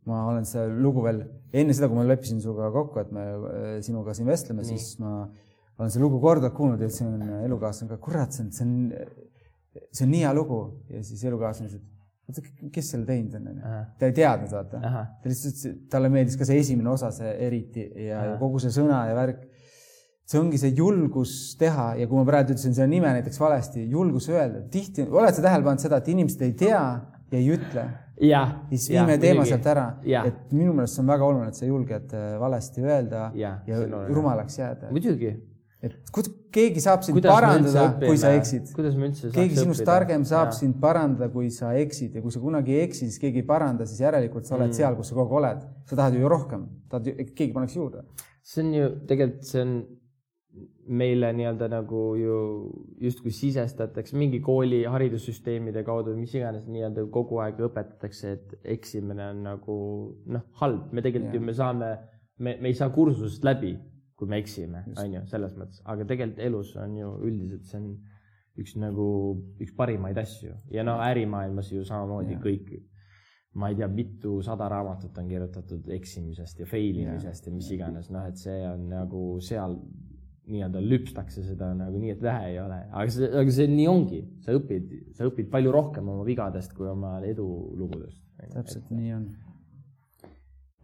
[0.08, 1.18] ma olen seda lugu veel
[1.52, 5.26] enne seda, kui ma leppisin sinuga kokku, et me äh, sinuga siin vestleme, siis ma
[5.78, 10.06] olen seda lugu korduvalt kuulnud ja ütlesin elukaaslane ka, kurat, see on, see on, see
[10.06, 10.60] on nii hea lugu
[10.90, 11.84] ja siis elukaaslane ütles,
[12.28, 13.76] et oota, kes selle teinud on, onju.
[14.00, 14.80] ta ei teadnud, vaata.
[15.22, 19.06] ta lihtsalt, talle meeldis ka see esimene osa, see eriti ja, ja kogu see sõna
[19.08, 19.46] ja värk
[20.28, 24.28] see ongi see julgus teha ja kui ma praegu ütlesin selle nime näiteks valesti, julgus
[24.28, 26.82] öelda, tihti, oled sa tähele pannud seda, et inimesed ei tea
[27.32, 27.86] ja ei ütle?
[28.72, 29.86] siis viime teema sealt ära,
[30.26, 33.78] et minu meelest see on väga oluline, et sa julged äh, valesti öelda ja, ja
[34.10, 34.90] rumalaks jääda.
[34.92, 35.32] muidugi.
[35.82, 38.72] Et kuidas keegi saab sind kuidas parandada, kui sa eksid.
[38.74, 39.86] keegi sinust õppida?
[39.86, 40.56] targem saab ja.
[40.56, 43.86] sind parandada, kui sa eksid ja kui sa kunagi ei eksi, siis keegi ei paranda,
[43.86, 44.78] siis järelikult sa oled mm.
[44.80, 45.68] seal, kus sa kogu aeg oled.
[45.86, 48.02] sa tahad ju rohkem, tahad, et keegi paneks juurde.
[48.42, 49.78] see on ju tegelikult, see on
[50.88, 52.38] meile nii-öelda nagu ju
[53.04, 59.44] justkui sisestatakse mingi kooli haridussüsteemide kaudu, mis iganes nii-öelda kogu aeg õpetatakse, et eksimine on
[59.44, 59.76] nagu
[60.32, 61.40] noh, halb, me tegelikult ja.
[61.40, 61.92] ju me saame,
[62.38, 63.76] me, me ei saa kursusest läbi,
[64.18, 67.90] kui me eksime, on ju, selles mõttes, aga tegelikult elus on ju üldiselt see on
[68.58, 69.08] üks nagu
[69.62, 70.56] üks parimaid asju.
[70.74, 72.42] Ja no ärimaailmas ju samamoodi ja.
[72.42, 72.72] kõik.
[73.58, 78.10] Ma ei tea, mitusada raamatut on kirjutatud eksimisest ja fail imisest ja, ja mis iganes,
[78.14, 79.78] noh, et see on nagu seal
[80.48, 84.20] nii-öelda lüpstakse seda nagu nii, et vähe ei ole, aga see, aga see nii ongi,
[84.44, 88.22] sa õpid, sa õpid palju rohkem oma vigadest kui oma edulugudest.
[88.54, 88.94] täpselt et...
[88.96, 89.26] nii on.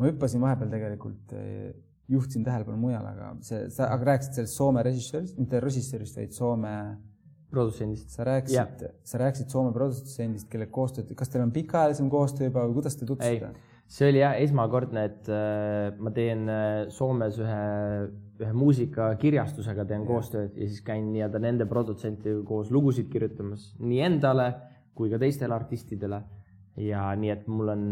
[0.00, 1.70] ma hüppasin vahepeal tegelikult, eh,
[2.08, 6.74] juhtisin tähelepanu mujale, aga see, sa, aga rääkisid sellest Soome režissöörist, mitte režissöörist, vaid Soome
[7.54, 8.10] produtsendist.
[8.10, 12.80] sa rääkisid, sa rääkisid Soome produtsendist, kellega koostööd, kas teil on pikaajalisem koostöö juba või
[12.80, 13.54] kuidas te tutvusite?
[13.94, 17.64] see oli jah esmakordne, et äh, ma teen äh, Soomes ühe
[18.42, 24.48] ühe muusikakirjastusega teen koostööd ja siis käin nii-öelda nende produtsentidega koos lugusid kirjutamas nii endale
[24.94, 26.20] kui ka teistele artistidele.
[26.76, 27.82] Ja nii, et mul on,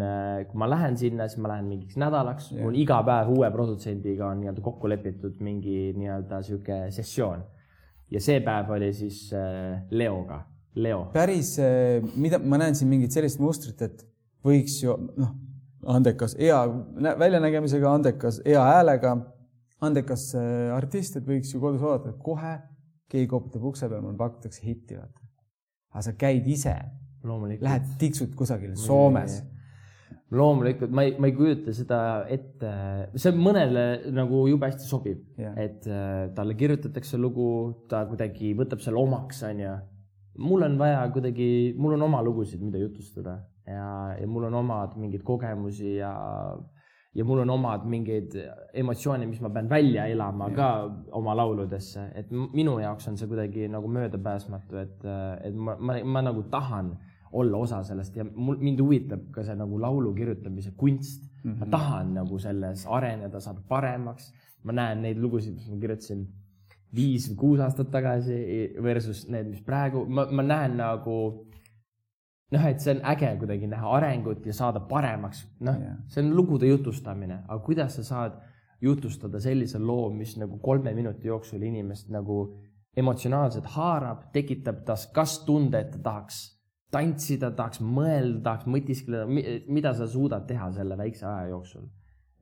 [0.49, 4.41] kui ma lähen sinna, siis ma lähen mingiks nädalaks, mul iga päev uue produtsendiga on
[4.43, 7.45] nii-öelda kokku lepitud mingi nii-öelda sihuke sessioon.
[8.11, 10.43] ja see päev oli siis äh, Leoga,
[10.75, 11.05] Leo.
[11.13, 14.03] päris, äh, mida ma näen siin mingit sellist mustrit, et
[14.45, 15.37] võiks ju noh,
[15.87, 16.59] andekas, hea
[17.19, 19.15] väljanägemisega, andekas, hea häälega
[19.83, 22.57] andekas äh, artist, et võiks ju kodus oodata, et kohe
[23.13, 25.21] keegi koputab ukse peale, mulle pakutakse hitti, vaata.
[25.93, 26.75] aga sa käid ise,
[27.63, 29.41] lähed tiksud kusagil Soomes.
[30.33, 32.01] loomulikult, ma ei, ma ei kujuta seda
[32.33, 32.73] ette,
[33.21, 35.25] see mõnele nagu jube hästi sobib,
[35.61, 37.49] et äh, talle kirjutatakse lugu,
[37.91, 39.75] ta kuidagi võtab selle omaks, onju.
[40.41, 44.97] mul on vaja kuidagi, mul on oma lugusid, mida jutustada ja, ja mul on omad
[44.97, 46.15] mingeid kogemusi ja
[47.15, 48.35] ja mul on omad mingeid
[48.75, 50.55] emotsioone, mis ma pean välja elama ja.
[50.57, 50.69] ka
[51.19, 55.05] oma lauludesse, et minu jaoks on see kuidagi nagu möödapääsmatu, et,
[55.45, 56.95] et ma, ma, ma nagu tahan
[57.33, 61.51] olla osa sellest ja mul, mind huvitab ka see nagu laulu kirjutamise kunst mm.
[61.51, 61.59] -hmm.
[61.59, 61.71] ma mhm.
[61.71, 64.33] tahan nagu selles areneda, saada paremaks.
[64.63, 66.21] ma näen neid lugusid, mis ma kirjutasin
[66.95, 68.37] viis või kuus aastat tagasi
[68.83, 71.17] versus need, mis praegu, ma, ma näen nagu
[72.53, 76.31] noh, et see on äge kuidagi näha arengut ja saada paremaks, noh yeah., see on
[76.37, 78.39] lugude jutustamine, aga kuidas sa saad
[78.83, 82.39] jutustada sellise loo, mis nagu kolme minuti jooksul inimest nagu
[82.97, 86.43] emotsionaalselt haarab, tekitab tas kas tunde, et ta tahaks
[86.93, 89.27] tantsida, tahaks mõelda, tahaks mõtiskleda,
[89.73, 91.89] mida sa suudad teha selle väikse aja jooksul.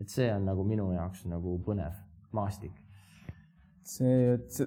[0.00, 1.92] et see on nagu minu jaoks nagu põnev
[2.32, 2.72] maastik.
[3.84, 4.66] see, see,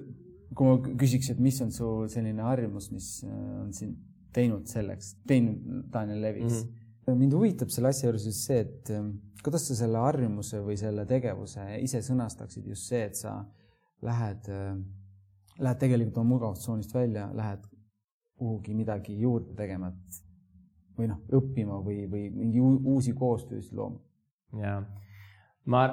[0.53, 3.97] kui ma küsiks, et mis on su selline harjumus, mis äh, on sind
[4.33, 6.69] teinud selleks, teinud Daniel Leviks mm.
[7.05, 7.19] -hmm.
[7.19, 9.11] mind huvitab selle asja juures just see, et ähm,
[9.43, 13.35] kuidas sa selle harjumuse või selle tegevuse ise sõnastaksid, just see, et sa
[14.01, 14.77] lähed, äh,
[15.59, 17.67] lähed tegelikult oma mugavustsoonist välja, lähed
[18.37, 20.21] kuhugi midagi juurde tegema, et
[20.97, 24.01] või noh, õppima või, või mingi uusi koostöösid looma.
[24.59, 24.81] jaa
[25.65, 25.83] ma,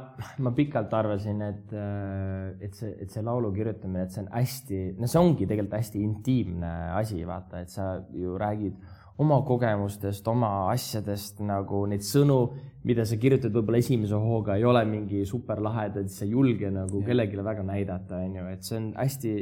[0.42, 4.80] ma pikalt arvasin, et, äh, et see, et see laulu kirjutamine, et see on hästi,
[4.98, 8.80] no see ongi tegelikult hästi intiimne asi, vaata, et sa ju räägid
[9.20, 12.40] oma kogemustest, oma asjadest nagu neid sõnu,
[12.88, 17.44] mida sa kirjutad võib-olla esimese hooga, ei ole mingi superlahedad, sa ei julge nagu kellelegi
[17.44, 19.34] väga näidata, on ju, et see on hästi,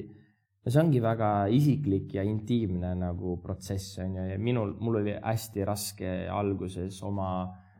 [0.68, 5.64] see ongi väga isiklik ja intiimne nagu protsess, on ju, ja minul, mul oli hästi
[5.68, 7.31] raske alguses oma,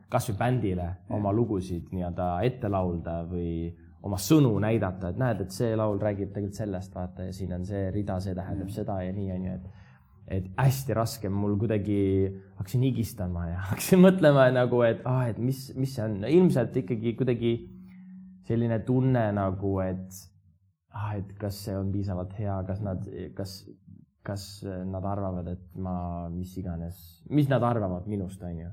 [0.09, 3.69] kasvõi bändile oma lugusid nii-öelda ette laulda või
[4.07, 7.65] oma sõnu näidata, et näed, et see laul räägib tegelikult sellest, vaata, ja siin on
[7.67, 9.85] see rida, see tähendab seda ja nii on ju, et
[10.29, 15.71] et hästi raske, mul kuidagi hakkasin higistama ja hakkasin mõtlema nagu, et ah, et mis,
[15.75, 17.53] mis see on, ilmselt ikkagi kuidagi
[18.45, 20.19] selline tunne nagu, et
[20.99, 23.05] ah, et kas see on piisavalt hea, kas nad,
[23.37, 23.55] kas,
[24.27, 25.95] kas nad arvavad, et ma
[26.33, 26.99] mis iganes,
[27.31, 28.71] mis nad arvavad minust, on ju.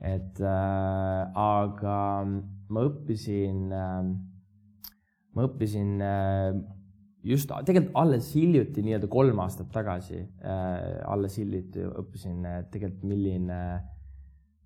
[0.00, 4.12] et äh, aga ma õppisin äh,,
[5.36, 6.60] ma õppisin äh,
[7.26, 13.60] just tegelikult alles hiljuti, nii-öelda kolm aastat tagasi äh,, alles hiljuti õppisin äh, tegelikult, milline,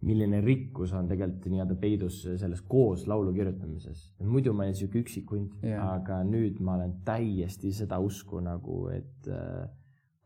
[0.04, 4.10] milline rikkus on tegelikult nii-öelda peidus selles koos laulu kirjutamises.
[4.20, 8.84] muidu ma olin sihuke üksik hunt yeah., aga nüüd ma olen täiesti seda usku nagu,
[8.92, 9.64] et äh,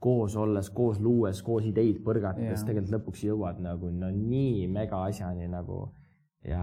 [0.03, 2.65] koos olles, koos luues, koos ideid põrgates yeah.
[2.67, 5.85] tegelikult lõpuks jõuad nagu no nii mega asjani nagu
[6.47, 6.63] ja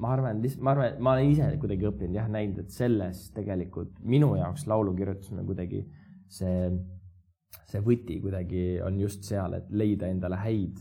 [0.00, 4.32] ma arvan, ma arvan, ma olen ise kuidagi õppinud jah, näinud, et selles tegelikult minu
[4.38, 5.84] jaoks laulu kirjutamine kuidagi
[6.30, 6.70] see,
[7.70, 10.80] see võti kuidagi on just seal, et leida endale häid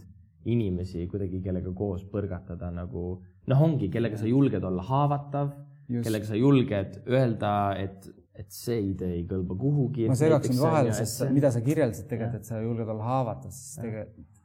[0.49, 3.03] inimesi kuidagi, kellega koos põrgatada nagu
[3.49, 5.51] noh, ongi, kellega sa julged olla haavatav,
[5.89, 10.07] kellega sa julged öelda, et, et see idee ei kõlba kuhugi.
[10.09, 11.31] ma segaksin vahele, sest see...
[11.35, 14.35] mida sa kirjeldasid tegelikult, et sa julged olla haavatav, siis tegelikult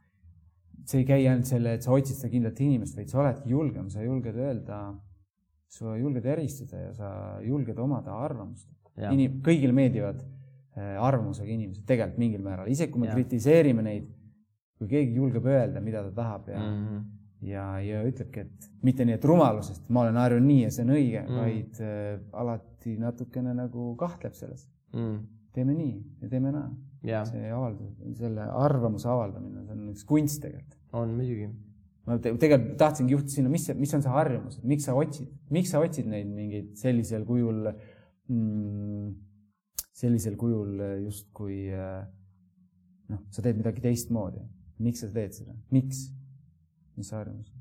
[0.85, 3.87] see ei käi ainult selle, et sa otsid seda kindlat inimest, vaid sa oledki julgem,
[3.89, 4.79] sa julged öelda,
[5.75, 7.09] sa julged eristuda ja sa
[7.41, 8.69] julged omada arvamust.
[9.09, 10.21] inim-, kõigile meeldivad
[10.75, 13.17] arvamusega inimesed tegelikult mingil määral, isegi kui me ja.
[13.17, 14.07] kritiseerime neid,
[14.79, 17.03] kui keegi julgeb öelda, mida ta tahab ja mm, -hmm.
[17.47, 20.95] ja, ja ütlebki, et mitte nii, et rumalusest, ma olen harjunud nii ja see on
[20.97, 21.39] õige mm, -hmm.
[21.39, 24.99] vaid äh, alati natukene nagu kahtleb selles mm.
[24.99, 25.23] -hmm.
[25.53, 26.69] teeme nii ja teeme naa
[27.29, 31.49] see avaldus, selle arvamuse avaldamine, see on üks kunst tegelikult on muidugi.
[32.05, 35.71] ma te tegelikult tahtsingi juhtida sinna, mis, mis on see harjumus, miks sa otsid, miks
[35.73, 37.63] sa otsid neid mingeid sellisel kujul
[38.29, 39.13] mm,,
[39.95, 44.43] sellisel kujul justkui noh, sa teed midagi teistmoodi.
[44.83, 46.09] miks sa teed seda, miks?
[46.95, 47.51] mis harjumus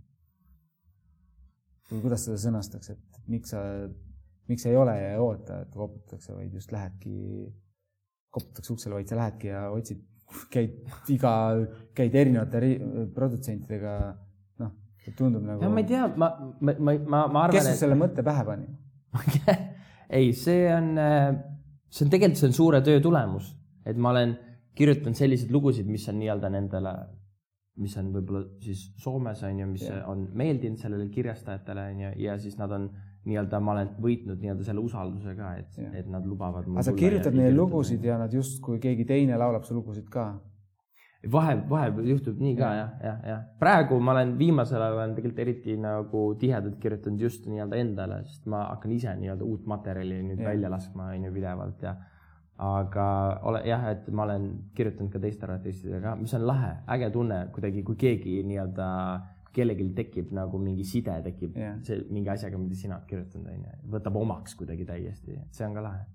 [1.91, 3.61] või kuidas seda sõnastaks, et miks sa,
[4.51, 7.15] miks ei ole ja ei oota, et koputatakse, vaid just lähedki,
[8.35, 10.03] koputatakse uksele, vaid sa lähedki ja otsid
[10.51, 10.79] käid
[11.13, 11.35] iga,
[11.95, 12.63] käid erinevate
[13.15, 13.95] produtsentidega,
[14.63, 14.73] noh,
[15.19, 15.69] tundub nagu.
[15.71, 17.55] ma ei tea, ma, ma, ma, ma, arvan.
[17.59, 18.71] kes sul selle mõtte pähe pani
[20.19, 20.95] ei, see on,
[21.95, 23.53] see on tegelikult, see on suure töö tulemus,
[23.87, 24.35] et ma olen
[24.75, 26.95] kirjutanud selliseid lugusid, mis on nii-öelda nendele,
[27.83, 30.03] mis on võib-olla siis Soomes on ju, mis yeah.
[30.11, 32.89] on meeldinud sellele kirjastajatele on ju, ja siis nad on
[33.25, 36.67] nii-öelda ma olen võitnud nii-öelda selle usalduse ka, et, et nad lubavad.
[36.69, 40.33] aga sa kirjutad neile lugusid ja nad justkui keegi teine laulab su lugusid ka?
[41.33, 43.45] Vahe, vahepeal juhtub nii ka jah, jah, jah.
[43.61, 48.49] praegu ma olen viimasel ajal olen tegelikult eriti nagu tihedalt kirjutanud just nii-öelda endale, sest
[48.51, 50.49] ma hakkan ise nii-öelda uut materjali nüüd ja.
[50.51, 51.95] välja laskma, on ju, pidevalt ja
[52.65, 53.07] aga
[53.51, 57.83] ole jah, et ma olen kirjutanud ka teistele artistidega, mis on lahe, äge tunne kuidagi,
[57.87, 58.89] kui keegi nii-öelda
[59.55, 61.79] kellelgi tekib nagu mingi side, tekib yeah.
[61.87, 65.85] see mingi asjaga, mida sina oled kirjutanud, onju, võtab omaks kuidagi täiesti, see on ka
[65.85, 66.07] lahe.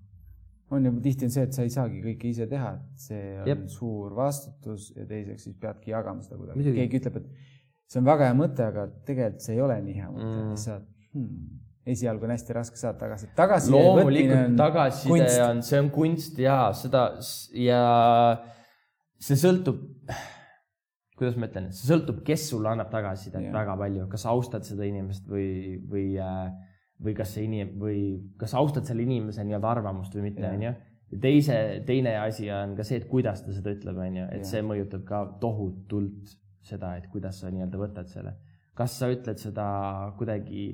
[0.70, 3.48] On ju, tihti on see, et sa ei saagi kõike ise teha, et see on
[3.50, 3.64] Jep.
[3.72, 6.74] suur vastutus ja teiseks siis peadki jagama seda kuidagi.
[6.76, 10.10] keegi ütleb, et see on väga hea mõte, aga tegelikult see ei ole nii hea
[10.14, 11.46] mõte mm., sa hmm,
[11.94, 13.30] esialgu on hästi raske saada tagasi.
[13.38, 13.72] tagasi.
[13.74, 17.06] loomulikult tagasiside on, see on kunst ja seda
[17.58, 17.80] ja
[19.20, 19.82] see sõltub
[21.20, 25.26] kuidas ma ütlen, see sõltub, kes sulle annab tagasisidet väga palju, kas austad seda inimest
[25.28, 26.69] või, või, äh,
[27.00, 28.00] või kas see inim- või
[28.40, 30.74] kas austad selle inimese nii-öelda arvamust või mitte, onju.
[31.12, 34.50] ja teise, teine asi on ka see, et kuidas ta seda ütleb, onju, et yeah.
[34.52, 38.36] see mõjutab ka tohutult seda, et kuidas sa nii-öelda võtad selle.
[38.74, 39.66] kas sa ütled seda
[40.18, 40.68] kuidagi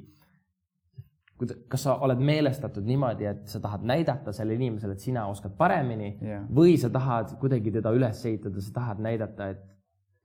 [1.68, 6.14] kas sa oled meelestatud niimoodi, et sa tahad näidata sellele inimesele, et sina oskad paremini
[6.24, 6.44] yeah.
[6.48, 9.64] või sa tahad kuidagi teda üles ehitada, sa tahad näidata, et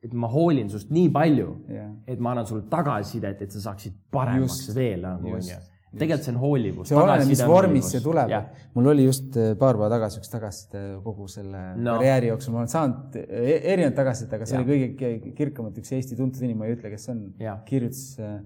[0.02, 4.00] et ma hoolin sinust nii palju yeah., et ma annan sulle tagasisidet, et sa saaksid
[4.14, 5.58] paremaks just, veel nagu onju.
[6.00, 6.90] Tegelikult see on hoolivus.
[6.90, 8.32] see oleneb, mis vormis see tuleb.
[8.78, 11.98] mul oli just äh, paar päeva tagasi üks tagasiside kogu selle no.
[11.98, 14.64] karjääri jooksul, ma olen saanud e-, erinevat tagasisidet, aga see ja.
[14.64, 17.26] oli kõige kirkamalt üks Eesti tuntud inimene, ma ei ütle, kes see on,
[17.68, 18.40] kirjutas äh,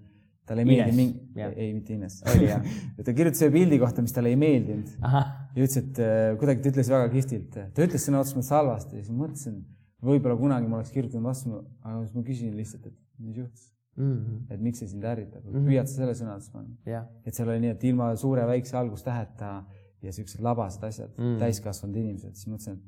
[0.50, 2.66] talle ei meeldinud mingi, ei, mitte Ines, oli jah.
[3.06, 4.98] Ta kirjutas ühe pildi kohta, mis talle ei meeldinud.
[5.06, 5.24] ja
[5.56, 9.00] ütles, et äh, kuidagi ta ütles väga kihvtilt, ta ütles sõna otseses mõttes halvasti.
[9.00, 9.62] Ja siis mõtlesin,
[10.06, 14.18] võib-olla kunagi ma oleks kirjutanud vastu, aga siis ma küsin lihtsalt, et mis juhtus mm.
[14.18, 14.54] -hmm.
[14.54, 15.68] et miks see sind ärritab mm, -hmm.
[15.70, 17.08] püüad sa selle sõnadesse panna yeah..
[17.26, 19.52] et seal oli nii, et ilma suure-väikse algustäheta
[20.02, 21.40] ja siuksed labased asjad mm, -hmm.
[21.40, 22.80] täiskasvanud inimesed, siis mõtlesin,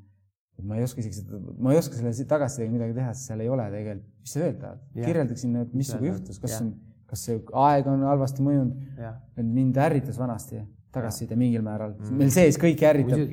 [0.58, 3.44] et ma ei oska isegi seda, ma ei oska selle tagasisidega midagi teha, sest seal
[3.44, 6.66] ei ole tegelikult, mis sa öelda tahad yeah., kirjeldaksin, et mis sinuga juhtus, kas yeah.
[6.66, 6.74] on,
[7.12, 9.22] kas see aeg on halvasti mõjunud yeah.,
[9.60, 12.20] mind ärritas vanasti tagasiside mingil määral mm, -hmm.
[12.22, 13.24] meil sees kõik ärritab,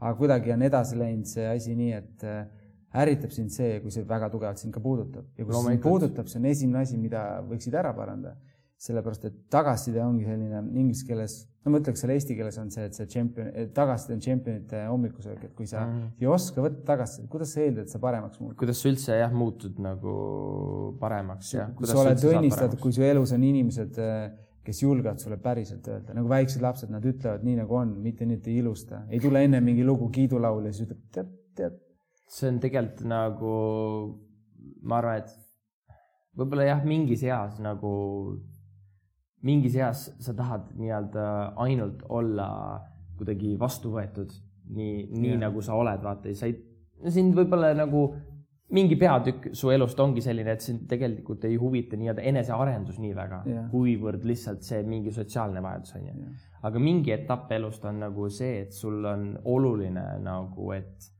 [0.00, 2.28] aga kuidagi on edasi läinud see asi nii, et
[2.94, 6.28] ärritab sind see, kui see väga tugevalt sind ka puudutab ja kui see sind puudutab,
[6.30, 8.36] see on esimene asi, mida võiksid ära parandada.
[8.84, 11.34] sellepärast, et tagasiside ongi selline inglise keeles,
[11.64, 15.44] no ma ütleks selle eesti keeles on see, et see tšempion, tagasiside on tšempionite hommikusöök,
[15.46, 16.10] et kui sa mm -hmm.
[16.20, 18.58] ei oska võtta tagasisidet, kuidas sa eeldad, et sa paremaks muutud?
[18.58, 21.70] kuidas sa üldse jah, muutud nagu paremaks, jah?
[21.74, 24.02] kui sa oled õnnistatud, kui su elus on inimesed,
[24.64, 28.36] kes julgevad sulle päriselt öelda, nagu väiksed lapsed, nad ütlevad nii, nagu on, mitte nii,
[28.42, 31.80] et ei ilusta, ei tule enne mingi lugu kiidulaul ja siis ütleb, tead, tead
[32.30, 33.54] see on tegelikult nagu,
[34.82, 35.32] ma arvan, et
[36.38, 37.94] võib-olla jah, mingis eas nagu,
[39.44, 41.26] mingis eas sa tahad nii-öelda
[41.64, 42.48] ainult olla
[43.18, 44.32] kuidagi vastu võetud,
[44.74, 45.42] nii, nii yeah.
[45.46, 46.56] nagu sa oled, vaata, sa ei,
[47.12, 48.08] sind võib-olla nagu
[48.74, 53.42] mingi peatükk su elust ongi selline, et sind tegelikult ei huvita nii-öelda enesearendus nii väga
[53.46, 56.46] yeah., kuivõrd lihtsalt see mingi sotsiaalne vajadus on ju yeah..
[56.66, 61.12] aga mingi etapp elust on nagu see, et sul on oluline nagu, et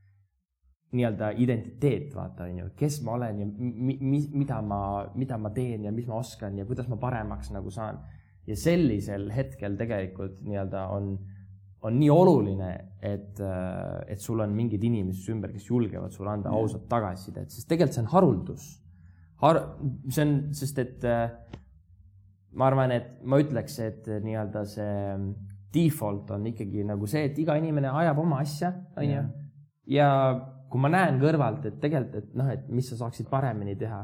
[0.95, 4.81] nii-öelda identiteet, vaata, on ju, kes ma olen ja mi, mi, mida ma,
[5.19, 8.03] mida ma teen ja mis ma oskan ja kuidas ma paremaks nagu saan.
[8.47, 11.15] ja sellisel hetkel tegelikult nii-öelda on,
[11.85, 12.71] on nii oluline,
[13.01, 13.41] et,
[14.09, 18.05] et sul on mingid inimesed ümber, kes julgevad sulle anda ausat tagasisidet, sest tegelikult see
[18.05, 18.67] on haruldus
[19.45, 19.61] Har,.
[20.09, 21.07] see on, sest et
[22.55, 24.93] ma arvan, et ma ütleks, et nii-öelda see
[25.75, 29.23] default on ikkagi nagu see, et iga inimene ajab oma asja, on ju,
[29.97, 30.09] ja
[30.75, 34.01] kui ma näen kõrvalt, et tegelikult, et noh, et mis sa saaksid paremini teha.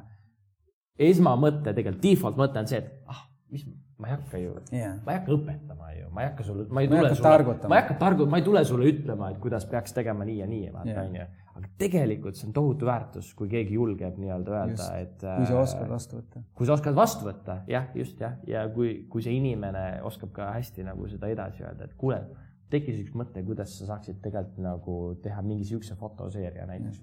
[1.00, 3.64] esmamõte tegelikult, default mõte on see, et ah, mis,
[3.98, 6.84] ma ei hakka ju yeah., ma ei hakka õpetama ju, ma ei hakka sulle, ma
[6.84, 9.96] ei tule sulle, ma ei hakka targu-, ma ei tule sulle ütlema, et kuidas peaks
[9.96, 11.24] tegema nii ja nii, vaata onju.
[11.56, 15.24] aga tegelikult see on tohutu väärtus, kui keegi julgeb nii-öelda öelda, et.
[15.24, 16.44] kui sa oskad vastu võtta.
[16.60, 20.52] kui sa oskad vastu võtta, jah, just jah, ja kui, kui see inimene oskab ka
[20.60, 22.22] hästi nagu seda edasi öelda, et kuule
[22.70, 27.00] tekkis üks mõte, kuidas sa saaksid tegelikult nagu teha mingi siukse fotoseeria näiteks.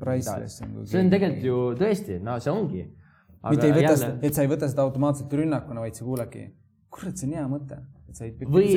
[0.87, 2.85] see on tegelikult ju tõesti, no see ongi.
[3.49, 6.47] mitte ei võta jälle..., et sa ei võta seda automaatselt rünnakuna, vaid sa kuuledki,
[6.93, 7.79] kurat, see on hea mõte.
[8.55, 8.73] või,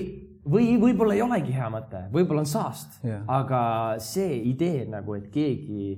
[0.56, 3.62] või võib-olla ei olegi hea mõte, võib-olla on saast, aga
[4.02, 5.96] see idee nagu, et keegi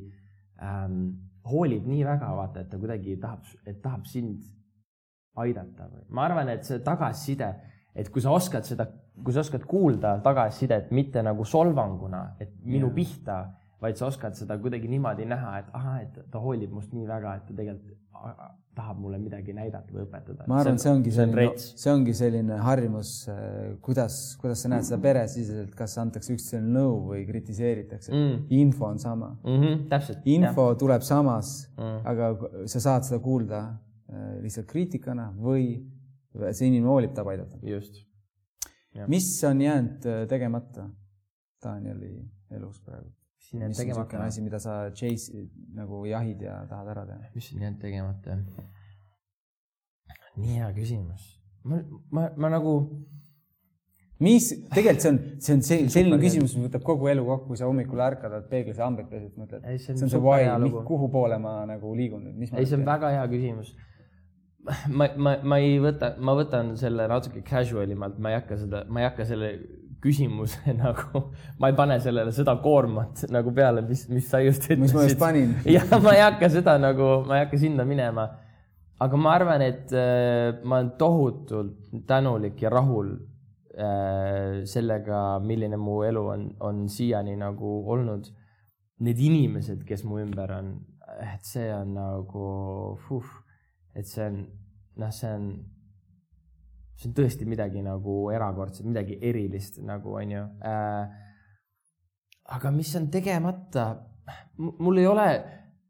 [0.62, 1.04] ähm,
[1.48, 4.44] hoolib nii väga, vaata, et ta kuidagi tahab, et tahab sind
[5.40, 7.54] aidata või ma arvan, et see tagasiside
[7.94, 8.86] et kui sa oskad seda,
[9.24, 12.94] kui sa oskad kuulda tagasisidet mitte nagu solvanguna, et minu yeah.
[12.96, 13.38] pihta,
[13.82, 17.36] vaid sa oskad seda kuidagi niimoodi näha, et ahah, et ta hoolib must nii väga,
[17.40, 17.98] et ta tegelikult
[18.72, 20.46] tahab mulle midagi näidata või õpetada.
[20.48, 24.98] ma arvan, see ongi selline, see ongi selline harjumus, äh, kuidas, kuidas sa näed seda
[25.02, 28.38] peresiseselt, kas antakse üksteisele nõu või kritiseeritakse mm..
[28.62, 29.58] info on sama mm.
[29.58, 30.22] -hmm, täpselt.
[30.24, 30.78] info jah.
[30.80, 32.30] tuleb samas mm., aga
[32.72, 35.66] sa saad seda kuulda äh, lihtsalt kriitikana või
[36.32, 37.60] see inimene hoolib, tahab aidata.
[37.66, 38.06] just.
[39.08, 40.88] Mis on jäänud äh, tegemata
[41.64, 42.12] Danieli
[42.50, 43.08] elus praegu?
[43.52, 44.24] mis on tegemata?
[44.24, 47.30] asi, mida sa chase nagu jahid ja tahad ära teha?
[47.34, 48.36] mis on jäänud tegemata?
[50.36, 51.26] nii hea küsimus.
[51.64, 51.80] ma,
[52.10, 52.74] ma, ma nagu
[54.22, 57.60] mis, tegelikult see on, see on see, selline küsimus, mis võtab kogu elu kokku, kui
[57.60, 60.44] sa hommikul ärkad, oled peeglis hambrid pesed, mõtled, see on see why,
[60.86, 63.72] kuhu poole ma nagu liigun nüüd, mis ma ei, see on väga hea küsimus
[64.88, 68.82] ma, ma, ma ei võta, ma võtan selle natuke casual imalt, ma ei hakka seda,
[68.88, 69.52] ma ei hakka selle
[70.02, 71.24] küsimuse nagu,
[71.62, 74.82] ma ei pane sellele seda koormat nagu peale, mis, mis sa just ütlesid.
[74.82, 75.56] mis ma just panin.
[75.76, 78.28] jah, ma ei hakka seda nagu, ma ei hakka sinna minema.
[79.02, 83.16] aga ma arvan, et äh, ma olen tohutult tänulik ja rahul
[83.74, 88.30] äh, sellega, milline mu elu on, on siiani nagu olnud.
[89.02, 90.76] Need inimesed, kes mu ümber on,
[91.18, 92.44] et see on nagu
[93.08, 93.32] fuh
[93.94, 94.38] et see on,
[95.02, 95.48] noh, see on,
[96.96, 101.18] see on tõesti midagi nagu erakordset, midagi erilist nagu onju äh,.
[102.56, 103.86] aga mis on tegemata,
[104.58, 105.28] mul ei ole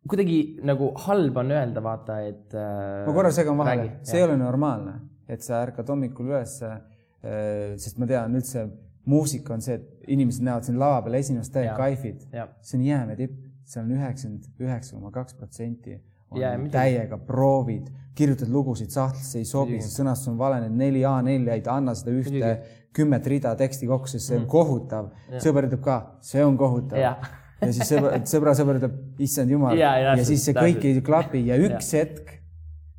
[0.08, 3.02] kuidagi nagu halb on öelda, vaata, et äh,.
[3.06, 4.24] ma korra segan vahele, see jah.
[4.24, 4.96] ei ole normaalne,
[5.30, 6.80] et sa ärkad hommikul üles äh,,
[7.78, 8.66] sest ma tean üldse
[9.06, 12.26] muusika on see, et inimesed näevad sind lava peal esimest täiega kaifid.
[12.62, 15.98] see on jäämäe tipp, seal on üheksakümmend üheksa koma kaks protsenti
[16.72, 22.14] täiega proovid, kirjutad lugusid sahtlisse, ei sobi, sõnastus on vale, need neli A4-d, anna seda
[22.14, 22.54] ühte
[22.92, 24.50] kümmet rida teksti kokku, sest see on mm.
[24.52, 25.12] kohutav.
[25.42, 27.00] sõber ütleb ka, see on kohutav.
[27.00, 29.78] ja siis sõbra, sõbra sõber ütleb, issand jumal.
[29.78, 32.02] ja, ja, ja siis see kõik ei klapi ja üks ja.
[32.02, 32.36] hetk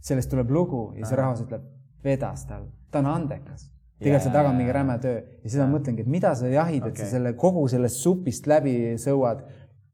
[0.03, 1.67] sellest tuleb lugu ja see rahvas ütleb,
[2.03, 3.69] vedas tal, ta on andekas.
[4.03, 6.81] Tegelikult seal taga on mingi räme töö ja seda ma mõtlengi, et mida sa jahid
[6.81, 9.45] okay., et sa selle kogu sellest supist läbi sõuad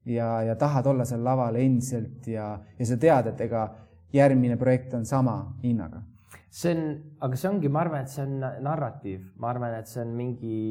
[0.05, 3.65] ja, ja tahad olla seal laval endiselt ja, ja sa tead, et ega
[4.13, 6.03] järgmine projekt on sama hinnaga.
[6.49, 6.85] see on,
[7.21, 10.61] aga see ongi, ma arvan, et see on narratiiv, ma arvan, et see on mingi,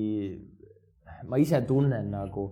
[1.30, 2.48] ma ise tunnen nagu,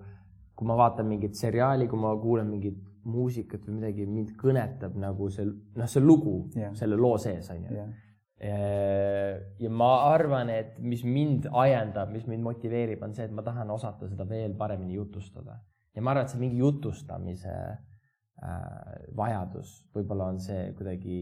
[0.57, 5.29] kui ma vaatan mingit seriaali, kui ma kuulen mingit muusikat või midagi, mind kõnetab nagu
[5.31, 6.75] see, noh, see lugu yeah.
[6.75, 7.95] selle loo sees on ju yeah
[8.37, 13.71] ja ma arvan, et mis mind ajendab, mis mind motiveerib, on see, et ma tahan
[13.73, 15.57] osata seda veel paremini jutustada
[15.97, 21.21] ja ma arvan, et see mingi jutustamise äh, vajadus võib-olla on see kuidagi,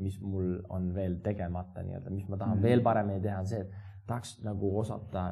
[0.00, 3.60] mis mul on veel tegemata nii-öelda, mis ma tahan mm veel paremini teha, on see,
[3.60, 5.28] et tahaks nagu osata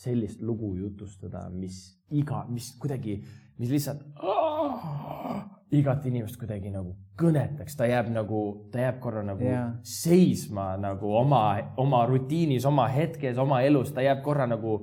[0.00, 1.82] sellist lugu jutustada, mis
[2.16, 3.18] iga, mis kuidagi,
[3.60, 4.00] mis lihtsalt
[5.76, 8.40] igat inimest kuidagi nagu kõnetaks, ta jääb nagu,
[8.72, 9.74] ta jääb korra nagu yeah.
[9.86, 11.42] seisma nagu oma,
[11.78, 14.80] oma rutiinis, oma hetkes, oma elus, ta jääb korra nagu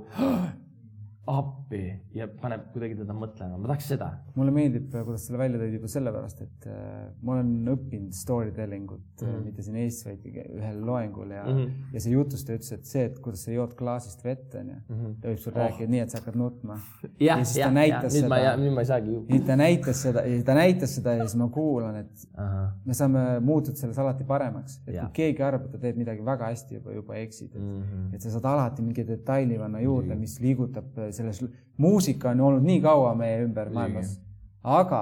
[1.67, 1.81] appi
[2.15, 4.07] ja paneb kuidagi teda mõtlema, ma tahaks seda.
[4.35, 8.91] mulle meeldib, kuidas selle välja tõid juba sellepärast, et äh, ma olen õppinud story telling
[8.91, 9.43] ut mm -hmm.
[9.45, 11.93] mitte siin Eestis, vaid ühel loengul ja mm, -hmm.
[11.93, 15.15] ja see jutustaja ütles, et see, et kuidas sa jood klaasist vett, onju mm, -hmm.
[15.21, 15.65] ta võib sulle oh.
[15.65, 16.79] rääkida nii, et sa hakkad nutma.
[17.19, 20.95] ja, ja, ja, ja nüüd ma, nüüd ma ei saagi ta näitas seda, ta näitas
[20.95, 22.71] seda ja siis ma kuulan, et Aha.
[22.85, 25.05] me saame muutuda selles alati paremaks, et ja.
[25.05, 28.15] kui keegi arvab, et ta teeb midagi väga hästi, juba, juba eksid, et mm, -hmm.
[28.15, 31.41] et sa saad alati mingi detaili panna juurde, mis liigutab selles,
[31.77, 34.17] muusika on olnud nii kaua meie ümber maailmas,
[34.63, 35.01] aga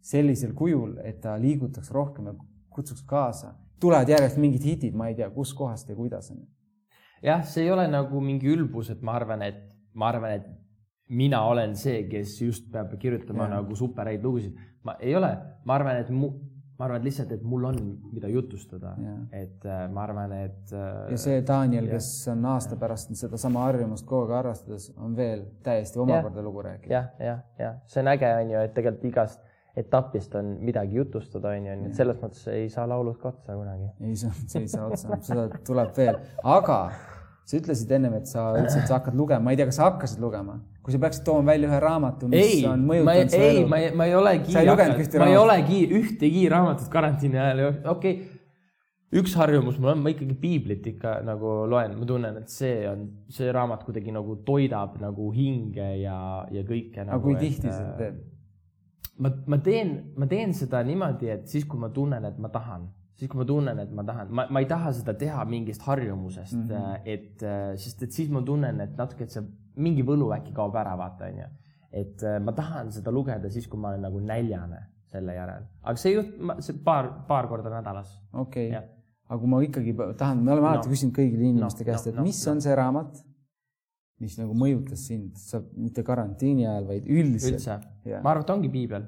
[0.00, 2.34] sellisel kujul, et ta liigutaks rohkem ja
[2.70, 6.40] kutsuks kaasa, tulevad järjest mingid hitid, ma ei tea, kuskohast ja kuidas on.
[7.22, 9.60] jah, see ei ole nagu mingi ülbus, et ma arvan, et
[9.94, 10.46] ma arvan, et
[11.10, 13.56] mina olen see, kes just peab kirjutama ja.
[13.58, 14.56] nagu superhäid lugusid.
[14.84, 15.30] ma ei ole,
[15.64, 16.32] ma arvan, et mu,
[16.80, 17.78] ma arvan et lihtsalt, et mul on,
[18.08, 18.94] mida jutustada,
[19.36, 21.10] et äh, ma arvan, et äh,.
[21.12, 22.80] ja see Daniel, kes on aasta ja.
[22.80, 27.04] pärast sedasama harjumust kogu aeg harrastades, on veel täiesti omakorda lugu rääkida ja,.
[27.18, 29.44] jah, jah, jah, see on äge, on ju, et tegelikult igast
[29.76, 33.54] etapist on midagi jutustada, on ju, nii et selles mõttes ei saa laulud ka otsa
[33.60, 33.92] kunagi.
[34.08, 36.20] ei saa, see ei saa otsa, seda tuleb veel,
[36.56, 36.80] aga
[37.44, 39.88] sa ütlesid ennem, et sa ütlesid, et sa hakkad lugema, ma ei tea, kas sa
[39.88, 43.62] hakkasid lugema, kui sa peaksid tooma välja ühe raamatu, mis ei, on mõjutanud su elu.
[43.62, 44.58] ei, ma ei, ma ei olegi,
[45.18, 48.36] ma ei olegi ühtegi raamatut karantiini ajal, okei okay
[49.10, 53.08] üks harjumus mul on, ma ikkagi piiblit ikka nagu loen, ma tunnen, et see on,
[53.32, 56.18] see raamat kuidagi nagu toidab nagu hinge ja,
[56.54, 57.16] ja kõike nagu,.
[57.16, 58.20] aga kui tihti sa seda teed?
[59.18, 62.86] ma, ma teen, ma teen seda niimoodi, et siis, kui ma tunnen, et ma tahan
[63.18, 66.56] siis kui ma tunnen, et ma tahan, ma, ma ei taha seda teha mingist harjumusest
[66.56, 67.00] mm, -hmm.
[67.04, 69.42] et äh, sest et siis ma tunnen, et natuke, et see
[69.76, 71.48] mingi võlu äkki kaob ära, vaata onju.
[71.92, 74.80] et äh, ma tahan seda lugeda siis, kui ma olen nagu näljane
[75.10, 78.14] selle järel, aga see juht, see paar, paar korda nädalas.
[78.32, 78.88] okei okay.,
[79.28, 80.94] aga kui ma ikkagi tahan, me oleme alati no.
[80.94, 82.52] küsinud kõigile inimeste no, käest, et no, mis no.
[82.52, 83.22] on see raamat,
[84.20, 87.56] mis nagu mõjutas sind, sa mitte karantiini ajal, vaid üldiselt.
[87.56, 87.78] üldse,
[88.20, 89.06] ma arvan, et ongi piibel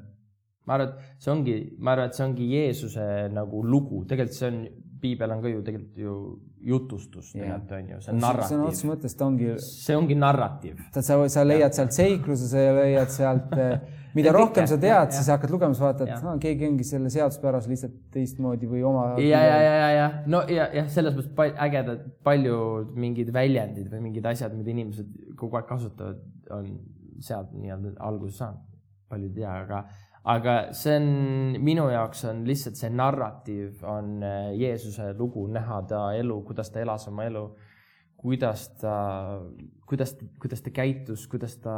[0.67, 4.51] ma arvan, et see ongi, ma arvan, et see ongi Jeesuse nagu lugu, tegelikult see
[4.51, 4.65] on,
[5.03, 6.17] piibel on ka ju tegelikult ju
[6.63, 8.53] jutustus tegelikult on ju, see on narratiiv.
[8.53, 9.49] sõna otseses mõttes ta ongi.
[9.65, 10.79] see ongi narratiiv.
[10.95, 13.73] sa, sa leiad sealt seikluse, sa leiad sealt, eh,
[14.15, 17.11] mida ja rohkem sa tead, siis hakkad lugema, sa vaatad, et no, keegi ongi selle
[17.15, 19.09] seaduspärase lihtsalt teistmoodi või oma.
[19.19, 23.91] ja, ja, ja, ja, ja no ja, jah, selles mõttes pal ägedad, paljud mingid väljendid
[23.91, 26.23] või mingid asjad, mida inimesed kogu aeg kasutavad,
[26.55, 26.77] on
[27.23, 28.69] sealt nii-öelda alguse saanud.
[29.13, 29.83] paljud ei tea, aga
[30.23, 31.11] aga see on,
[31.65, 36.83] minu jaoks on lihtsalt see narratiiv on äh, Jeesuse lugu, näha ta elu, kuidas ta
[36.83, 37.45] elas oma elu,
[38.23, 38.97] kuidas ta,
[39.89, 41.75] kuidas, kuidas ta käitus, kuidas ta,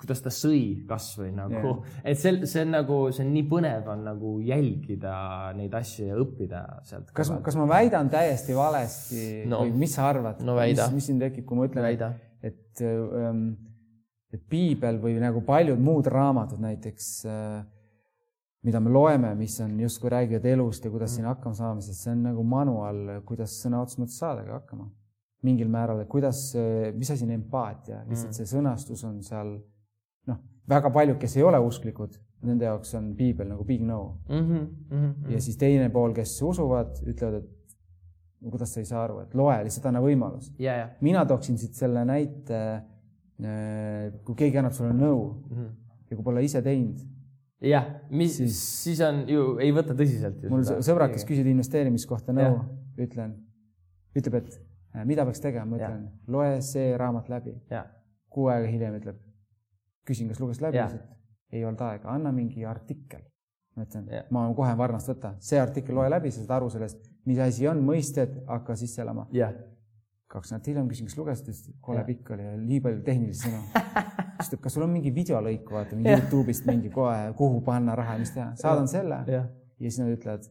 [0.00, 3.90] kuidas ta sõi kasvõi nagu yeah., et see, see on nagu, see on nii põnev
[3.92, 5.16] on nagu jälgida
[5.58, 7.12] neid asju ja õppida sealt.
[7.12, 9.66] kas, kas ma väidan täiesti valesti no.
[9.66, 10.56] või mis sa arvad no,?
[10.62, 12.08] mis, mis siin tekib, kui ma ütlen,
[12.40, 13.44] et ähm,
[14.32, 17.60] et piibel või nagu paljud muud raamatud näiteks, äh,
[18.66, 21.14] mida me loeme, mis on justkui räägivad elust ja kuidas mm.
[21.16, 24.90] siin hakkama saamisest, see on nagu manual, kuidas sõna otseses mõttes saadagi hakkama.
[25.42, 28.36] mingil määral, et kuidas, äh, mis asi on empaatia, lihtsalt mm.
[28.36, 29.56] see sõnastus on seal
[30.30, 30.38] noh,
[30.70, 32.14] väga paljud, kes ei ole usklikud,
[32.46, 34.38] nende jaoks on piibel nagu big no mm.
[34.38, 35.32] -hmm, mm -hmm.
[35.32, 37.76] ja siis teine pool, kes usuvad, ütlevad, et
[38.40, 40.76] no kuidas sa ei saa aru, et loe, lihtsalt anna võimalus yeah,.
[40.76, 40.90] Yeah.
[41.00, 42.91] mina tooksin siit selle näite Äh,
[44.24, 45.70] kui keegi annab sulle nõu mm -hmm.
[46.10, 47.00] ja kui pole ise teinud
[47.68, 50.42] jah, mis siis, siis on ju, ei võta tõsiselt.
[50.50, 52.58] mul sõbrad, kes küsivad investeerimiskohta nõu,
[53.00, 53.34] ütlen,
[54.18, 54.56] ütleb, et
[54.96, 57.56] äh, mida peaks tegema, ma ütlen, loe see raamat läbi.
[58.32, 59.18] kuu aega hiljem ütleb,
[60.08, 60.80] küsin, kas lugesid läbi,
[61.52, 63.22] ei olnud aega, anna mingi artikkel.
[63.76, 67.38] ma ütlen, ma kohe varnast võta, see artikkel loe läbi, sa saad aru sellest, mis
[67.40, 69.28] asi on, mõisted, hakka sisse elama
[70.32, 73.02] kaks nädalat hiljem küsin, kas lugesid, ta ütles, et kole pikk oli ja nii palju
[73.04, 73.60] tehnilisi sõnu.
[74.38, 78.16] siis ütleb, kas sul on mingi videolõik, vaata mingi Youtube'ist mingi kohe, kuhu panna raha
[78.20, 79.22] mis teha, saadan selle.
[79.28, 79.44] Ja.
[79.44, 80.48] ja siis nad ütlevad.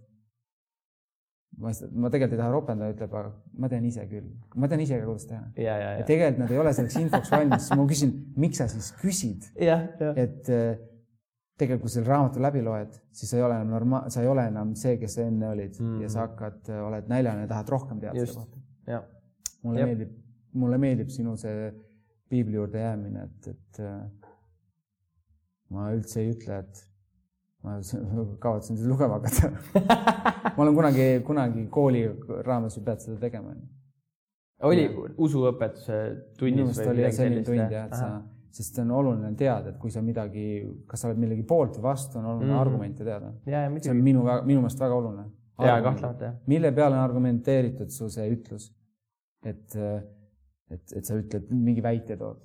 [1.61, 4.99] ma, ma tegelikult ei taha ropendada, ütleb, aga ma tean ise küll, ma tean ise
[4.99, 5.41] ka, kuidas teha.
[5.57, 6.05] ja, ja, ja.
[6.11, 8.15] Tegelikult nad ei ole selleks infoks valmis, siis ma küsin,
[8.45, 9.49] miks sa siis küsid?
[10.13, 10.75] et äh,
[11.57, 14.45] tegelikult, kui selle raamatu läbi loed, siis sa ei ole enam norma-, sa ei ole
[14.49, 15.73] enam see, kes sa enne olid.
[15.79, 16.05] Mm -hmm.
[16.05, 18.61] ja sa hakkad, oled näljane ja tahad rohkem teada selle kohta
[19.63, 19.87] mulle Jep.
[19.87, 20.13] meeldib,
[20.53, 21.71] mulle meeldib sinu see
[22.31, 23.99] piibli juurde jäämine, et, et äh,
[25.71, 26.81] ma üldse ei ütle, et
[27.65, 27.77] ma
[28.45, 29.51] kavatsen seda lugema hakata
[30.55, 32.05] ma olen kunagi, kunagi kooli
[32.47, 33.55] raames ju pead seda tegema.
[34.67, 34.87] oli
[35.17, 36.01] usuõpetuse
[36.39, 36.55] tunnis?
[36.55, 38.09] minu meelest oli selline tund jah, et sa,
[38.51, 40.47] sest on oluline teada, et kui sa midagi,
[40.89, 42.61] kas sa oled millegi poolt või vastu, on oluline mm -hmm.
[42.65, 43.33] argumente teada.
[43.45, 45.29] see on minu, minu meelest väga oluline.
[45.61, 46.35] jaa, kahtlemata jah.
[46.47, 48.71] mille peale on argumenteeritud su see ütlus
[49.43, 52.41] et, et, et sa ütled, mingi väite tood.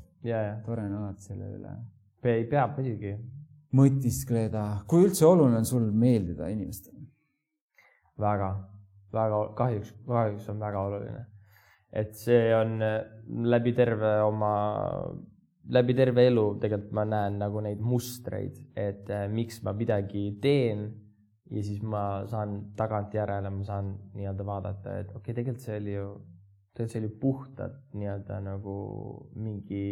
[0.64, 1.74] tore on alati selle üle.
[2.22, 3.16] peab muidugi.
[3.76, 7.04] mõtiskleda, kui üldse oluline on sul meeldida inimestele?
[8.18, 8.50] väga,
[9.12, 11.24] väga, kahjuks, kahjuks on väga oluline.
[11.92, 14.52] et see on äh, läbi terve oma,
[15.72, 20.88] läbi terve elu tegelikult ma näen nagu neid mustreid, et äh, miks ma midagi teen
[21.50, 25.94] ja siis ma saan tagantjärele, ma saan nii-öelda vaadata, et okei okay,, tegelikult see oli
[25.94, 26.08] ju
[26.76, 28.74] tegelikult see oli puhtalt nii-öelda nagu
[29.34, 29.86] mingi,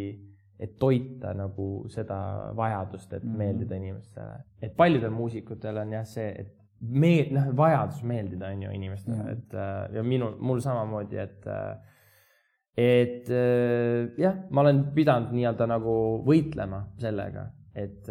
[0.60, 2.18] et toita nagu seda
[2.56, 3.38] vajadust, et mm -hmm.
[3.38, 4.36] meeldida inimestele.
[4.62, 9.22] et paljudel muusikutel on jah see, et meel-, noh, vajadus meeldida on ju inimestele mm,
[9.22, 9.32] -hmm.
[9.32, 11.76] et äh, ja minul, mul samamoodi, et äh,
[12.76, 18.08] et äh, jah, ma olen pidanud nii-öelda nagu võitlema sellega, et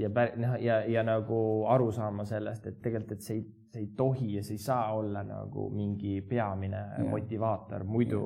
[0.00, 1.38] ja, noh, ja, ja nagu
[1.68, 3.44] aru saama sellest, et tegelikult, et see ei
[3.76, 7.10] see ei tohi ja see ei saa olla nagu mingi peamine yeah.
[7.10, 8.22] motivaator, muidu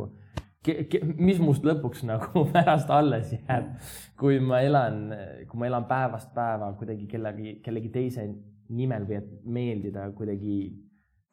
[0.68, 1.06] yeah.
[1.18, 3.72] mis must lõpuks nagu pärast alles jääb,
[4.20, 5.02] kui ma elan,
[5.48, 8.28] kui ma elan päevast päeva kuidagi kellegi, kellegi teise
[8.70, 10.60] nimel või et meeldida kuidagi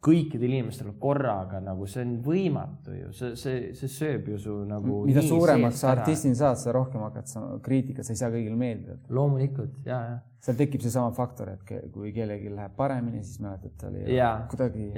[0.08, 5.02] kõikidele inimestele korraga nagu see on võimatu ju, see, see, see sööb ju su nagu.
[5.08, 8.98] mida suuremaks sa artistina saad, seda rohkem hakkad sa kriitikat, sa ei saa kõigile meeldida.
[9.14, 10.18] loomulikult ja, ja.
[10.44, 14.90] seal tekib seesama faktor, et kui kellelgi läheb paremini, siis mäletad, tal ei ja, kuidagi,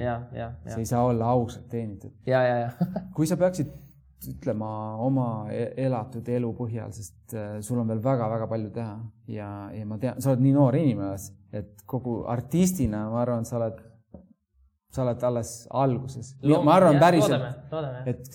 [0.70, 2.14] see ei saa olla ausalt teenitud.
[2.28, 3.72] ja, ja, ja kui sa peaksid
[4.28, 8.96] ütlema oma e-, elatud elu põhjal, sest äh, sul on veel väga-väga palju teha
[9.32, 11.14] ja, ja ma tean, sa oled nii noor inimene,
[11.56, 13.80] et kogu artistina ma arvan, sa oled
[14.90, 16.32] sa oled alles alguses.
[16.42, 17.44] ma arvan päriselt,
[18.10, 18.30] et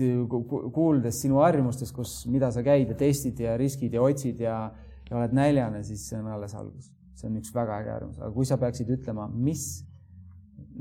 [0.73, 4.59] kuuldes sinu harjumustest, kus, mida sa käid ja testid ja riskid ja otsid ja,
[5.09, 6.91] ja oled näljane, siis see on alles algus.
[7.15, 9.85] see on üks väga äge harjumus, aga kui sa peaksid ütlema, mis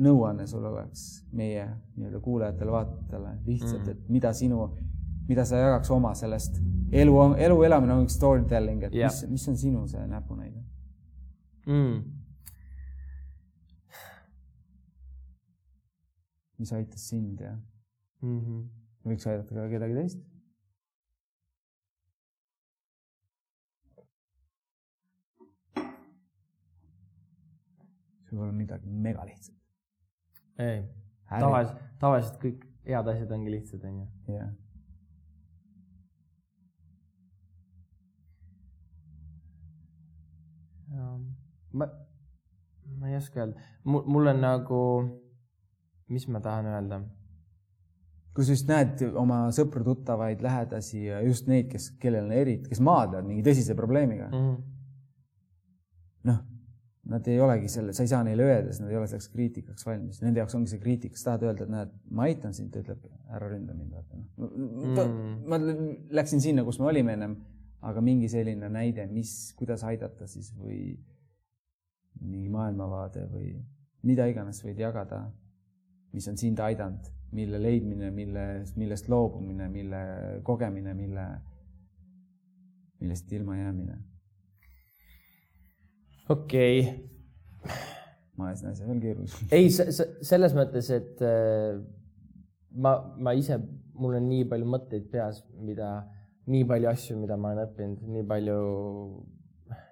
[0.02, 1.04] nõuanne sul oleks
[1.34, 4.64] meie nii-öelda kuulajatele-vaatajatele lihtsalt mm., et mida sinu,
[5.28, 6.58] mida sa jagaks oma sellest
[6.90, 7.14] elu,
[7.46, 9.10] elu elamine on üks story telling, et yeah.
[9.10, 10.62] mis, mis on sinu see näpunäide
[11.66, 12.23] mm.?
[16.64, 17.52] Mis aitas sind ja
[18.22, 18.62] mm -hmm.
[19.04, 20.20] võiks aidata ka kedagi teist.
[28.24, 29.56] see võib olla midagi megalihtsat.
[30.58, 30.84] ei,
[31.28, 34.06] tavaliselt, tavaliselt kõik head asjad ongi lihtsad, onju.
[34.28, 34.52] jah.
[41.72, 41.88] ma,
[42.96, 44.80] ma ei oska öelda, mul, mul on nagu
[46.12, 47.02] mis ma tahan öelda?
[48.34, 52.80] kui sa just näed oma sõpru-tuttavaid, lähedasi ja just neid, kes, kellel on eriti, kes
[52.82, 54.56] maadlevad mingi tõsise probleemiga mm -hmm..
[56.30, 56.40] noh,
[57.14, 59.86] nad ei olegi selle, sa ei saa neile öelda, sest nad ei ole selleks kriitikaks
[59.86, 60.22] valmis.
[60.24, 63.04] Nende jaoks ongi see kriitika, sa tahad öelda, et näed, ma aitan sind, ta ütleb,
[63.28, 65.34] ära ründa mind, vaata noh mm.
[65.46, 65.60] ma
[66.20, 67.36] läksin sinna, kus me olime ennem,
[67.84, 70.96] aga mingi selline näide, mis, kuidas aidata siis või
[72.24, 73.54] mingi maailmavaade või
[74.02, 75.26] mida iganes võid jagada
[76.14, 78.44] mis on sind aidanud, mille leidmine, mille,
[78.78, 80.00] millest loobumine, mille
[80.46, 81.26] kogemine, mille,
[83.00, 83.98] millest ilma jäämine.
[86.28, 87.72] okei okay..
[88.36, 89.48] ma ajasin asja veel keerulisem.
[89.52, 91.80] ei, selles mõttes, et äh,
[92.70, 93.58] ma, ma ise,
[93.98, 95.90] mul on nii palju mõtteid peas, mida,
[96.50, 98.60] nii palju asju, mida ma olen õppinud, nii palju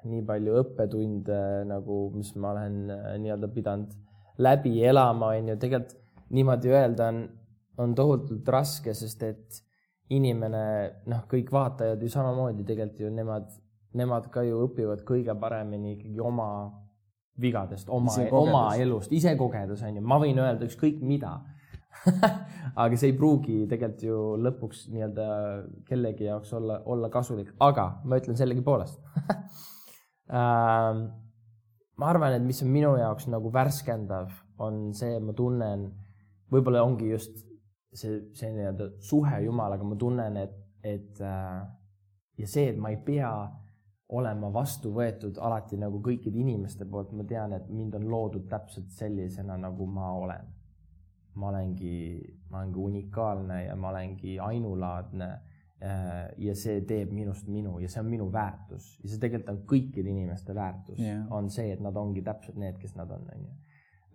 [0.06, 3.98] nii palju õppetunde nagu, mis ma olen äh, nii-öelda pidanud
[4.42, 5.98] läbi elama, on ju, tegelikult
[6.32, 7.22] niimoodi öelda on,
[7.82, 9.62] on tohutult raske, sest et
[10.12, 10.64] inimene,
[11.08, 13.48] noh, kõik vaatajad ju samamoodi tegelikult ju nemad,
[13.98, 16.48] nemad ka ju õpivad kõige paremini ikkagi oma
[17.40, 21.38] vigadest, oma, oma elust, isekogedus on ju, ma võin öelda ükskõik mida.
[22.82, 25.26] Aga see ei pruugi tegelikult ju lõpuks nii-öelda
[25.88, 28.96] kellegi jaoks olla, olla kasulik, aga ma ütlen sellegipoolest.
[31.92, 34.30] Ma arvan, et mis on minu jaoks nagu värskendav,
[34.64, 35.84] on see, ma tunnen,
[36.52, 37.44] võib-olla ongi just
[37.94, 41.60] see, see nii-öelda suhe Jumalaga, ma tunnen, et, et äh,
[42.38, 43.32] ja see, et ma ei pea
[44.12, 48.90] olema vastu võetud alati nagu kõikide inimeste poolt, ma tean, et mind on loodud täpselt
[48.92, 50.50] sellisena, nagu ma olen.
[51.34, 55.28] ma olengi, ma olengi unikaalne ja ma olengi ainulaadne.
[55.82, 59.56] Äh, ja see teeb minust minu ja see on minu väärtus ja see tegelikult on
[59.66, 63.50] kõikide inimeste väärtus yeah., on see, et nad ongi täpselt need, kes nad on, onju.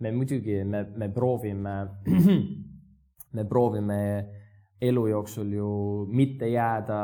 [0.00, 1.76] Me muidugi, me, me proovime
[3.36, 4.00] me proovime
[4.80, 5.70] elu jooksul ju
[6.10, 6.98] mitte jääda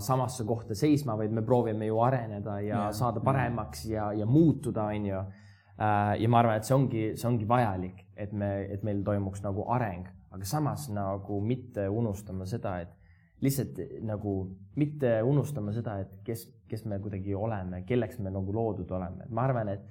[0.00, 4.88] samasse kohta seisma, vaid me proovime ju areneda ja, ja saada paremaks ja, ja muutuda,
[4.88, 5.18] onju.
[5.78, 9.44] Äh, ja ma arvan, et see ongi, see ongi vajalik, et me, et meil toimuks
[9.44, 12.96] nagu areng, aga samas nagu mitte unustama seda, et
[13.44, 14.32] lihtsalt nagu
[14.80, 19.30] mitte unustama seda, et kes, kes me kuidagi oleme, kelleks me nagu loodud oleme, et
[19.30, 19.84] ma arvan, et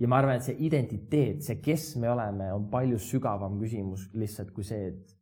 [0.00, 4.52] ja ma arvan, et see identiteet, see, kes me oleme, on palju sügavam küsimus lihtsalt
[4.56, 5.16] kui see, et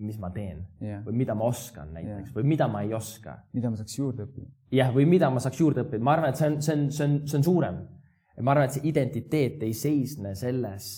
[0.00, 1.02] mis ma teen yeah.
[1.04, 2.36] või mida ma oskan näiteks yeah.
[2.38, 3.36] või mida ma ei oska.
[3.52, 4.48] mida ma saaks juurde õppida.
[4.78, 7.08] jah, või mida ma saaks juurde õppida, ma arvan, et see on, see on, see
[7.08, 7.82] on, see on suurem.
[8.40, 10.88] ma arvan, et see identiteet ei seisne selles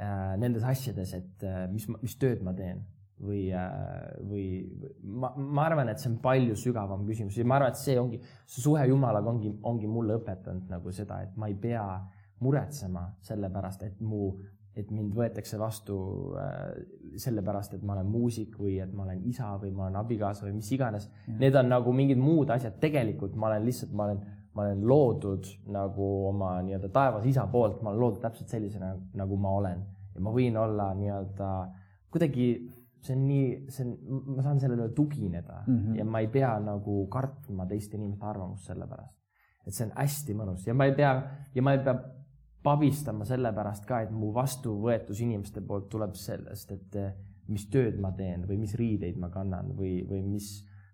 [0.00, 2.82] äh,, nendes asjades, et äh, mis, mis tööd ma teen
[3.20, 3.68] või äh,,
[4.28, 4.46] või
[5.02, 7.36] ma, ma arvan, et see on palju sügavam küsimus.
[7.38, 11.22] Ja ma arvan, et see ongi, see suhe Jumalaga ongi, ongi mulle õpetanud nagu seda,
[11.26, 11.84] et ma ei pea
[12.42, 14.32] muretsema selle pärast, et mu
[14.72, 15.96] et mind võetakse vastu
[16.40, 16.60] äh,
[17.20, 20.54] sellepärast, et ma olen muusik või et ma olen isa või ma olen abikaasa või
[20.60, 21.10] mis iganes.
[21.28, 24.22] Need on nagu mingid muud asjad, tegelikult ma olen lihtsalt, ma olen,
[24.56, 29.36] ma olen loodud nagu oma nii-öelda taevas isa poolt, ma olen loodud täpselt sellisena, nagu
[29.36, 29.84] ma olen.
[30.14, 31.50] Ja ma võin olla nii-öelda
[32.12, 32.48] kuidagi,
[33.02, 35.98] see on nii, see on, ma saan sellele tugineda mm -hmm.
[35.98, 39.18] ja ma ei pea nagu kartma teiste inimeste arvamust selle pärast.
[39.66, 41.12] et see on hästi mõnus ja ma ei pea
[41.54, 41.96] ja ma ei pea
[42.62, 47.14] pabistama sellepärast ka, et mu vastuvõetus inimeste poolt tuleb sellest, et eh,
[47.50, 50.50] mis tööd ma teen või mis riideid ma kannan või, või mis,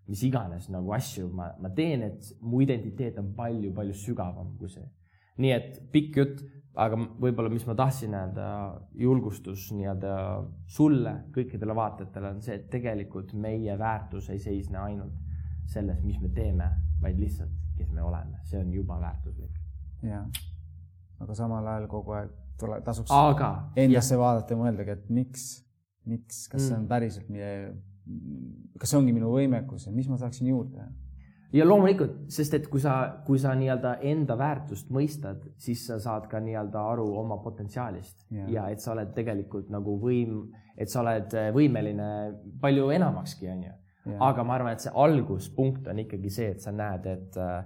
[0.08, 4.86] mis iganes nagu asju ma, ma teen, et mu identiteet on palju-palju sügavam kui see.
[5.38, 6.42] Nii et pikk jutt,
[6.78, 8.48] aga võib-olla, mis ma tahtsin öelda,
[8.98, 10.12] julgustus nii-öelda
[10.70, 15.16] sulle, kõikidele vaatajatele on see, et tegelikult meie väärtus ei seisne ainult
[15.68, 16.68] selles, mis me teeme,
[17.02, 19.58] vaid lihtsalt, kes me oleme, see on juba väärtuslik.
[20.06, 20.28] jah
[21.22, 22.30] aga samal ajal kogu aeg
[22.60, 24.22] tule, tasuks aga, endasse jah.
[24.22, 25.44] vaadata ja mõeldagi, et miks,
[26.08, 26.66] miks, kas mm.
[26.66, 26.88] see on mm.
[26.92, 27.52] päriselt meie,
[28.80, 30.86] kas see ongi minu võimekus ja mis ma saaksin juurde?
[31.52, 32.94] Ja loomulikult, sest et kui sa,
[33.26, 38.50] kui sa nii-öelda enda väärtust mõistad, siis sa saad ka nii-öelda aru oma potentsiaalist yeah.
[38.52, 40.42] ja et sa oled tegelikult nagu võim,
[40.76, 42.10] et sa oled äh, võimeline
[42.60, 43.74] palju enamakski, onju.
[44.24, 47.58] aga ma arvan, et see alguspunkt on ikkagi see, et sa näed, et äh,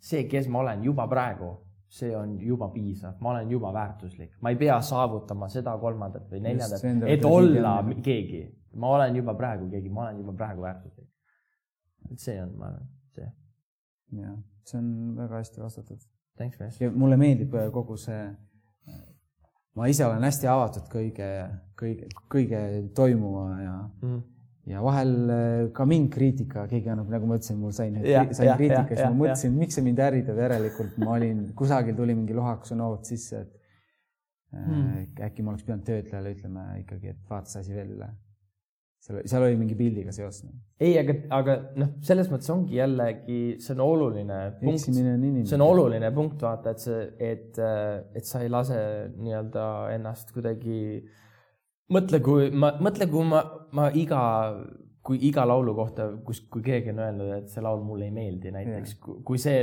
[0.00, 1.54] see, kes ma olen juba praegu
[1.96, 6.42] see on juba piisav, ma olen juba väärtuslik, ma ei pea saavutama seda, kolmandat või
[6.44, 8.40] neljandat, et olla keegi, keegi.
[8.82, 11.08] ma olen juba praegu keegi, ma olen juba praegu väärtuslik.
[12.10, 13.32] et see on, ma arvan, see.
[14.20, 14.36] jah,
[14.68, 16.06] see on väga hästi vastatud.
[16.80, 18.22] Ja mulle meeldib äh, kogu see,
[18.92, 19.02] äh,
[19.76, 21.28] ma ise olen hästi avatud kõige,
[21.80, 22.62] kõige, kõige
[22.96, 24.24] toimuva ja mm
[24.66, 27.98] ja vahel äh, ka mind kriitika, keegi annab, nagu ma ütlesin, mul sain,
[28.34, 32.34] sain kriitika, siis ma mõtlesin, miks see mind ärritab, järelikult ma olin, kusagil tuli mingi
[32.36, 35.04] lohakus noot sisse, et hmm.
[35.28, 38.10] äkki ma oleks pidanud töötlejale ütlema ikkagi, et vaata see asi veel üle.
[39.06, 40.42] Seal, seal oli mingi pildiga seos.
[40.80, 46.10] ei, aga, aga noh, selles mõttes ongi jällegi, see on oluline punkt, see on oluline
[46.16, 47.60] punkt, vaata, et see, et,
[48.18, 48.80] et sa ei lase
[49.14, 50.80] nii-öelda ennast kuidagi
[51.94, 53.42] mõtle, kui ma, mõtle, kui ma,
[53.76, 54.20] ma iga,
[55.06, 58.54] kui iga laulu kohta, kus, kui keegi on öelnud, et see laul mulle ei meeldi
[58.54, 59.62] näiteks, kui see,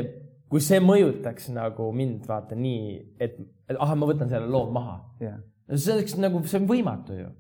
[0.50, 5.02] kui see mõjutaks nagu mind, vaata nii, et, et ahah, ma võtan selle loo maha.
[5.74, 7.32] see oleks nagu, see on võimatu ju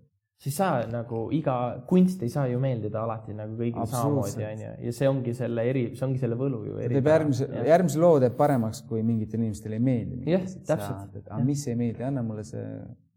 [0.42, 1.56] siis sa nagu iga
[1.88, 5.86] kunst ei saa ju meeldida alati nagu kõigile samamoodi onju ja see ongi selle eri,
[5.96, 6.82] see ongi selle võlu ju.
[6.82, 10.20] teeb järgmise, järgmise loo teeb paremaks, kui mingitele inimestele ei meeldi.
[10.34, 11.24] jah, täpselt.
[11.30, 12.66] aga mis ei meeldi, anna mulle see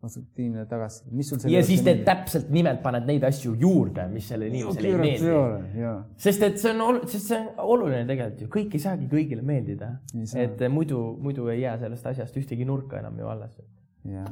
[0.06, 4.52] konstruktiivne tagasiside, mis sul ja siis te täpselt nimelt paned neid asju juurde, mis sellele
[4.52, 5.92] inimesele ei meeldi.
[6.22, 9.96] sest et see on, sest see on oluline tegelikult ju, kõik ei saagi kõigile meeldida.
[10.36, 13.58] et muidu, muidu ei jää sellest asjast ühtegi nurka enam ju alles.
[14.04, 14.26] ja,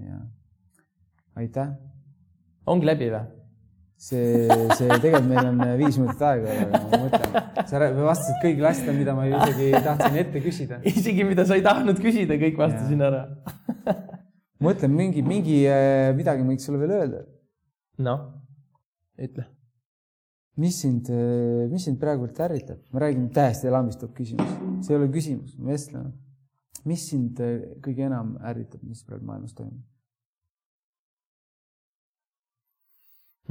[0.00, 0.20] ja
[1.36, 1.74] aitäh.
[2.66, 3.26] Ongi läbi või?
[4.00, 4.46] see,
[4.78, 7.34] see tegelikult meil on viis minutit aega, ma mõtlen,
[7.68, 10.78] sa vastasid kõigile asjadele, mida ma isegi tahtsin ette küsida.
[10.92, 13.26] isegi mida sa ei tahtnud küsida, kõik vastasin ära
[14.64, 17.22] mõtlen mingi, mingi äh, midagi ma võiks sulle veel öelda.
[18.06, 18.24] noh,
[19.20, 19.44] ütle.
[20.60, 22.80] mis sind, äh, mis sind praegult ärritab?
[22.92, 26.14] ma räägin täiesti lambistav küsimus, see ei ole küsimus, me vestleme.
[26.88, 29.84] mis sind äh, kõige enam ärritab, mis praegu maailmas toimub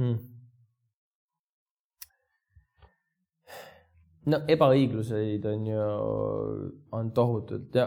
[0.00, 0.18] hmm.?
[4.30, 5.84] no ebaõigluseid on ju,
[6.96, 7.86] on tohutult ja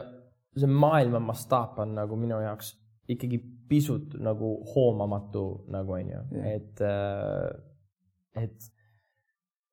[0.54, 2.74] see maailma mastaap on nagu minu jaoks
[3.10, 3.40] ikkagi
[3.70, 8.70] pisut nagu hoomamatu nagu onju yeah., et, äh, et,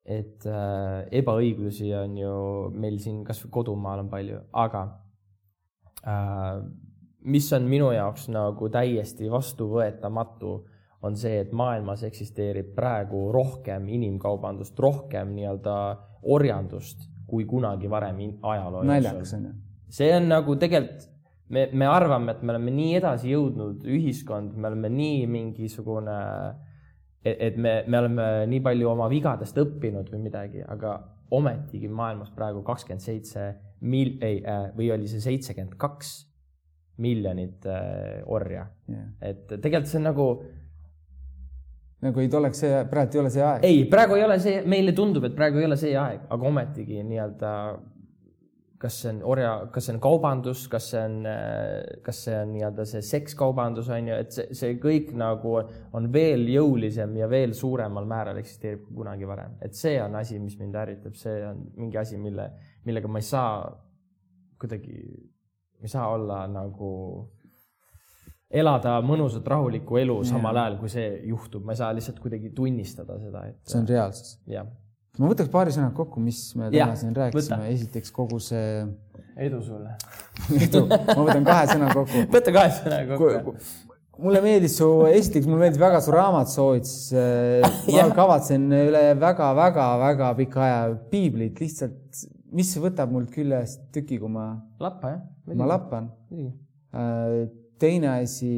[0.05, 2.35] et äh, ebaõiglusi on ju
[2.73, 4.83] meil siin kasvõi kodumaal on palju, aga
[6.05, 6.61] äh,
[7.21, 10.55] mis on minu jaoks nagu täiesti vastuvõetamatu
[11.01, 15.75] on see, et maailmas eksisteerib praegu rohkem inimkaubandust, rohkem nii-öelda
[16.29, 19.47] orjandust kui kunagi varem ajaloo jooksul.
[19.89, 21.07] see on nagu tegelikult,
[21.49, 26.17] me, me arvame, et me oleme nii edasi jõudnud ühiskond, me oleme nii mingisugune,
[27.23, 30.95] et me, me oleme nii palju oma vigadest õppinud või midagi, aga
[31.31, 33.47] ometigi maailmas praegu kakskümmend seitse
[33.87, 36.11] mil-, ei äh,, või oli see seitsekümmend kaks
[37.01, 38.67] miljonit äh, orja.
[38.91, 39.07] Yeah..
[39.23, 40.25] et tegelikult see on nagu
[42.01, 43.65] nagu ei oleks see, praegu ei ole see aeg.
[43.67, 47.03] ei, praegu ei ole see, meile tundub, et praegu ei ole see aeg, aga ometigi
[47.05, 47.55] nii-öelda
[48.81, 51.17] kas see on orja, kas see on kaubandus, kas see on,
[52.05, 55.53] kas see on nii-öelda see sekskaubandus on ju, et see, see kõik nagu
[55.97, 60.39] on veel jõulisem ja veel suuremal määral eksisteerib kui kunagi varem, et see on asi,
[60.41, 62.47] mis mind ärritab, see on mingi asi, mille,
[62.87, 63.53] millega ma ei saa
[64.61, 64.97] kuidagi,
[65.77, 66.91] ma ei saa olla nagu
[68.51, 70.29] elada mõnusat rahulikku elu ja.
[70.33, 73.59] samal ajal, kui see juhtub, ma ei saa lihtsalt kuidagi tunnistada seda, et.
[73.67, 74.33] see on reaalsus.
[75.19, 78.83] ma võtaks paari sõna kokku, mis me täna siin rääkisime, esiteks kogu see.
[79.39, 79.95] edu sulle
[80.67, 82.25] edu, ma võtan kahe sõna kokku.
[82.35, 83.55] võta kahe sõna kokku
[84.21, 86.97] mulle meeldis su, esiteks mulle meeldis väga su raamatusoovitus.
[87.95, 90.83] ma kavatsen üle väga-väga-väga pika aja
[91.13, 94.51] piiblit lihtsalt, mis võtab mult küljest tüki, kui ma.
[94.83, 95.25] lappa jah?
[95.57, 96.11] ma lappan
[97.81, 98.53] teine asi,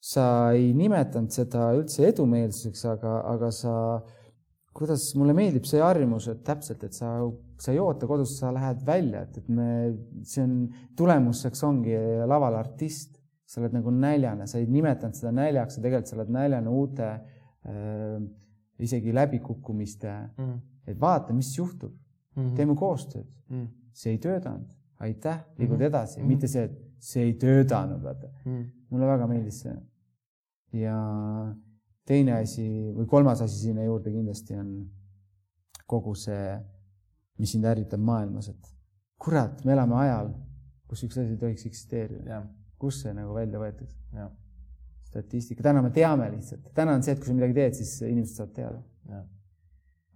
[0.00, 0.24] sa
[0.56, 3.74] ei nimetanud seda üldse edumeelsuseks, aga, aga sa,
[4.76, 7.12] kuidas, mulle meeldib see harjumus, et täpselt, et sa,
[7.60, 9.70] sa ei oota kodus, sa lähed välja, et, et me,
[10.24, 10.58] see on,
[10.96, 11.96] tulemuseks ongi
[12.28, 13.18] laval artist,
[13.50, 17.08] sa oled nagu näljane, sa ei nimetanud seda näljaks, sa tegelikult sa oled näljane uute
[17.10, 18.20] äh,
[18.80, 20.58] isegi läbikukkumiste mm.,
[20.90, 22.42] et vaata, mis juhtub mm.
[22.42, 22.54] -hmm.
[22.56, 23.66] teeme koostööd mm..
[23.92, 25.86] see ei töötanud, aitäh, liigud mm -hmm.
[25.86, 26.28] edasi mm, -hmm.
[26.28, 28.64] mitte see, et see ei töötanud, vaata mm..
[28.92, 29.76] mulle väga meeldis see.
[30.82, 30.96] ja
[32.06, 34.74] teine asi või kolmas asi sinna juurde kindlasti on
[35.90, 36.54] kogu see,
[37.40, 38.70] mis sind ärritab maailmas, et
[39.20, 40.30] kurat, me elame ajal,
[40.90, 42.44] kus üks asi ei tohiks eksisteerida.
[42.80, 44.28] kus see nagu välja võetakse?
[45.10, 48.38] statistika, täna me teame lihtsalt, täna on see, et kui sa midagi teed, siis inimesed
[48.38, 49.24] saavad teada.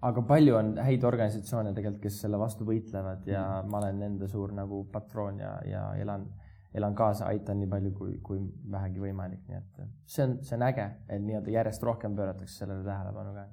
[0.05, 3.70] aga palju on häid organisatsioone tegelikult, kes selle vastu võitlevad ja mm.
[3.72, 6.26] ma olen nende suur nagu patroon ja, ja elan
[6.75, 10.64] elan kaasa, aitan nii palju, kui, kui vähegi võimalik, nii et see on, see on
[10.66, 13.45] äge, et nii-öelda järjest rohkem pööratakse sellele tähelepanu ka.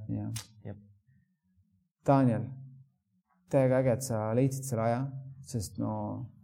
[2.08, 2.48] Daniel,
[3.54, 5.04] täiega äge, et sa leidsid selle aja,
[5.46, 5.94] sest no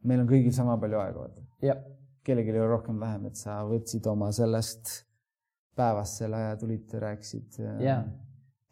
[0.06, 1.82] meil on kõigil sama palju aega, vaata.
[2.28, 4.94] kellelgi ei ole rohkem-vähem, et sa võtsid oma sellest
[5.78, 8.04] päevast selle aja, tulid, rääkisid yeah.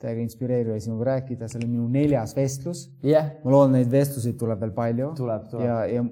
[0.01, 3.31] täiega inspireeriv oli sinuga rääkida, see oli minu neljas vestlus yeah..
[3.43, 5.11] ma loodan, neid vestluseid tuleb veel palju.
[5.17, 5.65] tuleb, tuleb.
[5.65, 6.05] ja, ja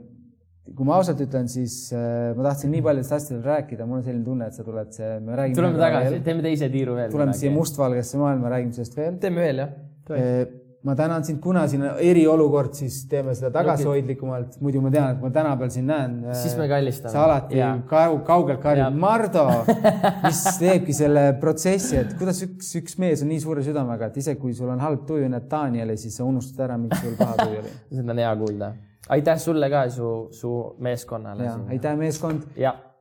[0.72, 4.24] kui ma ausalt ütlen, siis äh, ma tahtsin nii paljudest asjadest rääkida, mul on selline
[4.26, 5.60] tunne, et sa tuled, me räägime.
[5.60, 7.12] tuleme tagasi, teeme teise tiiru veel.
[7.12, 9.18] tuleme siia mustvalgesse maailma, räägime sellest veel.
[9.22, 9.74] teeme veel, jah.
[10.16, 10.44] Äh,
[10.88, 15.34] ma tänan sind, kuna siin eriolukord, siis teeme seda tagasihoidlikumalt, muidu ma tean, et ma
[15.36, 16.16] tänapäeval siin näen.
[16.30, 17.12] Äh, siis me kallistame.
[17.12, 17.60] sa alati
[17.92, 19.46] kau, kaugelt karjud, Mardo,
[20.30, 24.40] mis teebki selle protsessi, et kuidas üks, üks mees on nii suure südamega, et isegi
[24.40, 27.64] kui sul on halb tuju, näed Danieli, siis sa unustad ära, miks sul paha tuju
[27.66, 27.78] oli.
[28.00, 28.74] seda on hea kuulda
[29.10, 31.50] aitäh sulle ka su, su meeskonnale.
[31.70, 32.48] aitäh, meeskond.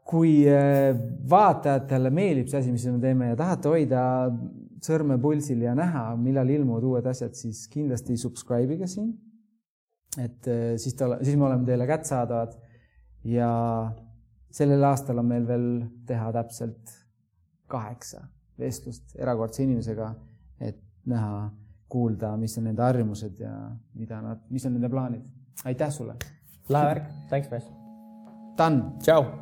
[0.04, 0.96] kui äh,
[1.30, 4.00] vaatajatele meeldib see asi, mis me teeme ja tahate hoida
[4.82, 9.12] sõrme pulsil ja näha, millal ilmuvad uued asjad, siis kindlasti subscribe ige siin.
[10.18, 12.58] et äh, siis ta, siis me oleme teile kättesaadavad
[13.24, 13.52] ja
[14.52, 15.66] sellel aastal on meil veel
[16.06, 16.92] teha täpselt
[17.70, 18.26] kaheksa
[18.58, 20.10] vestlust erakordse inimesega,
[20.60, 21.50] et näha,
[21.92, 23.52] kuulda, mis on nende harjumused ja
[23.98, 25.24] mida nad, mis on nende plaanid.
[25.64, 26.16] Aitäh sulle!
[26.68, 27.70] lahe värk, thanks mees!
[28.58, 28.82] Done!
[29.02, 29.41] tšau!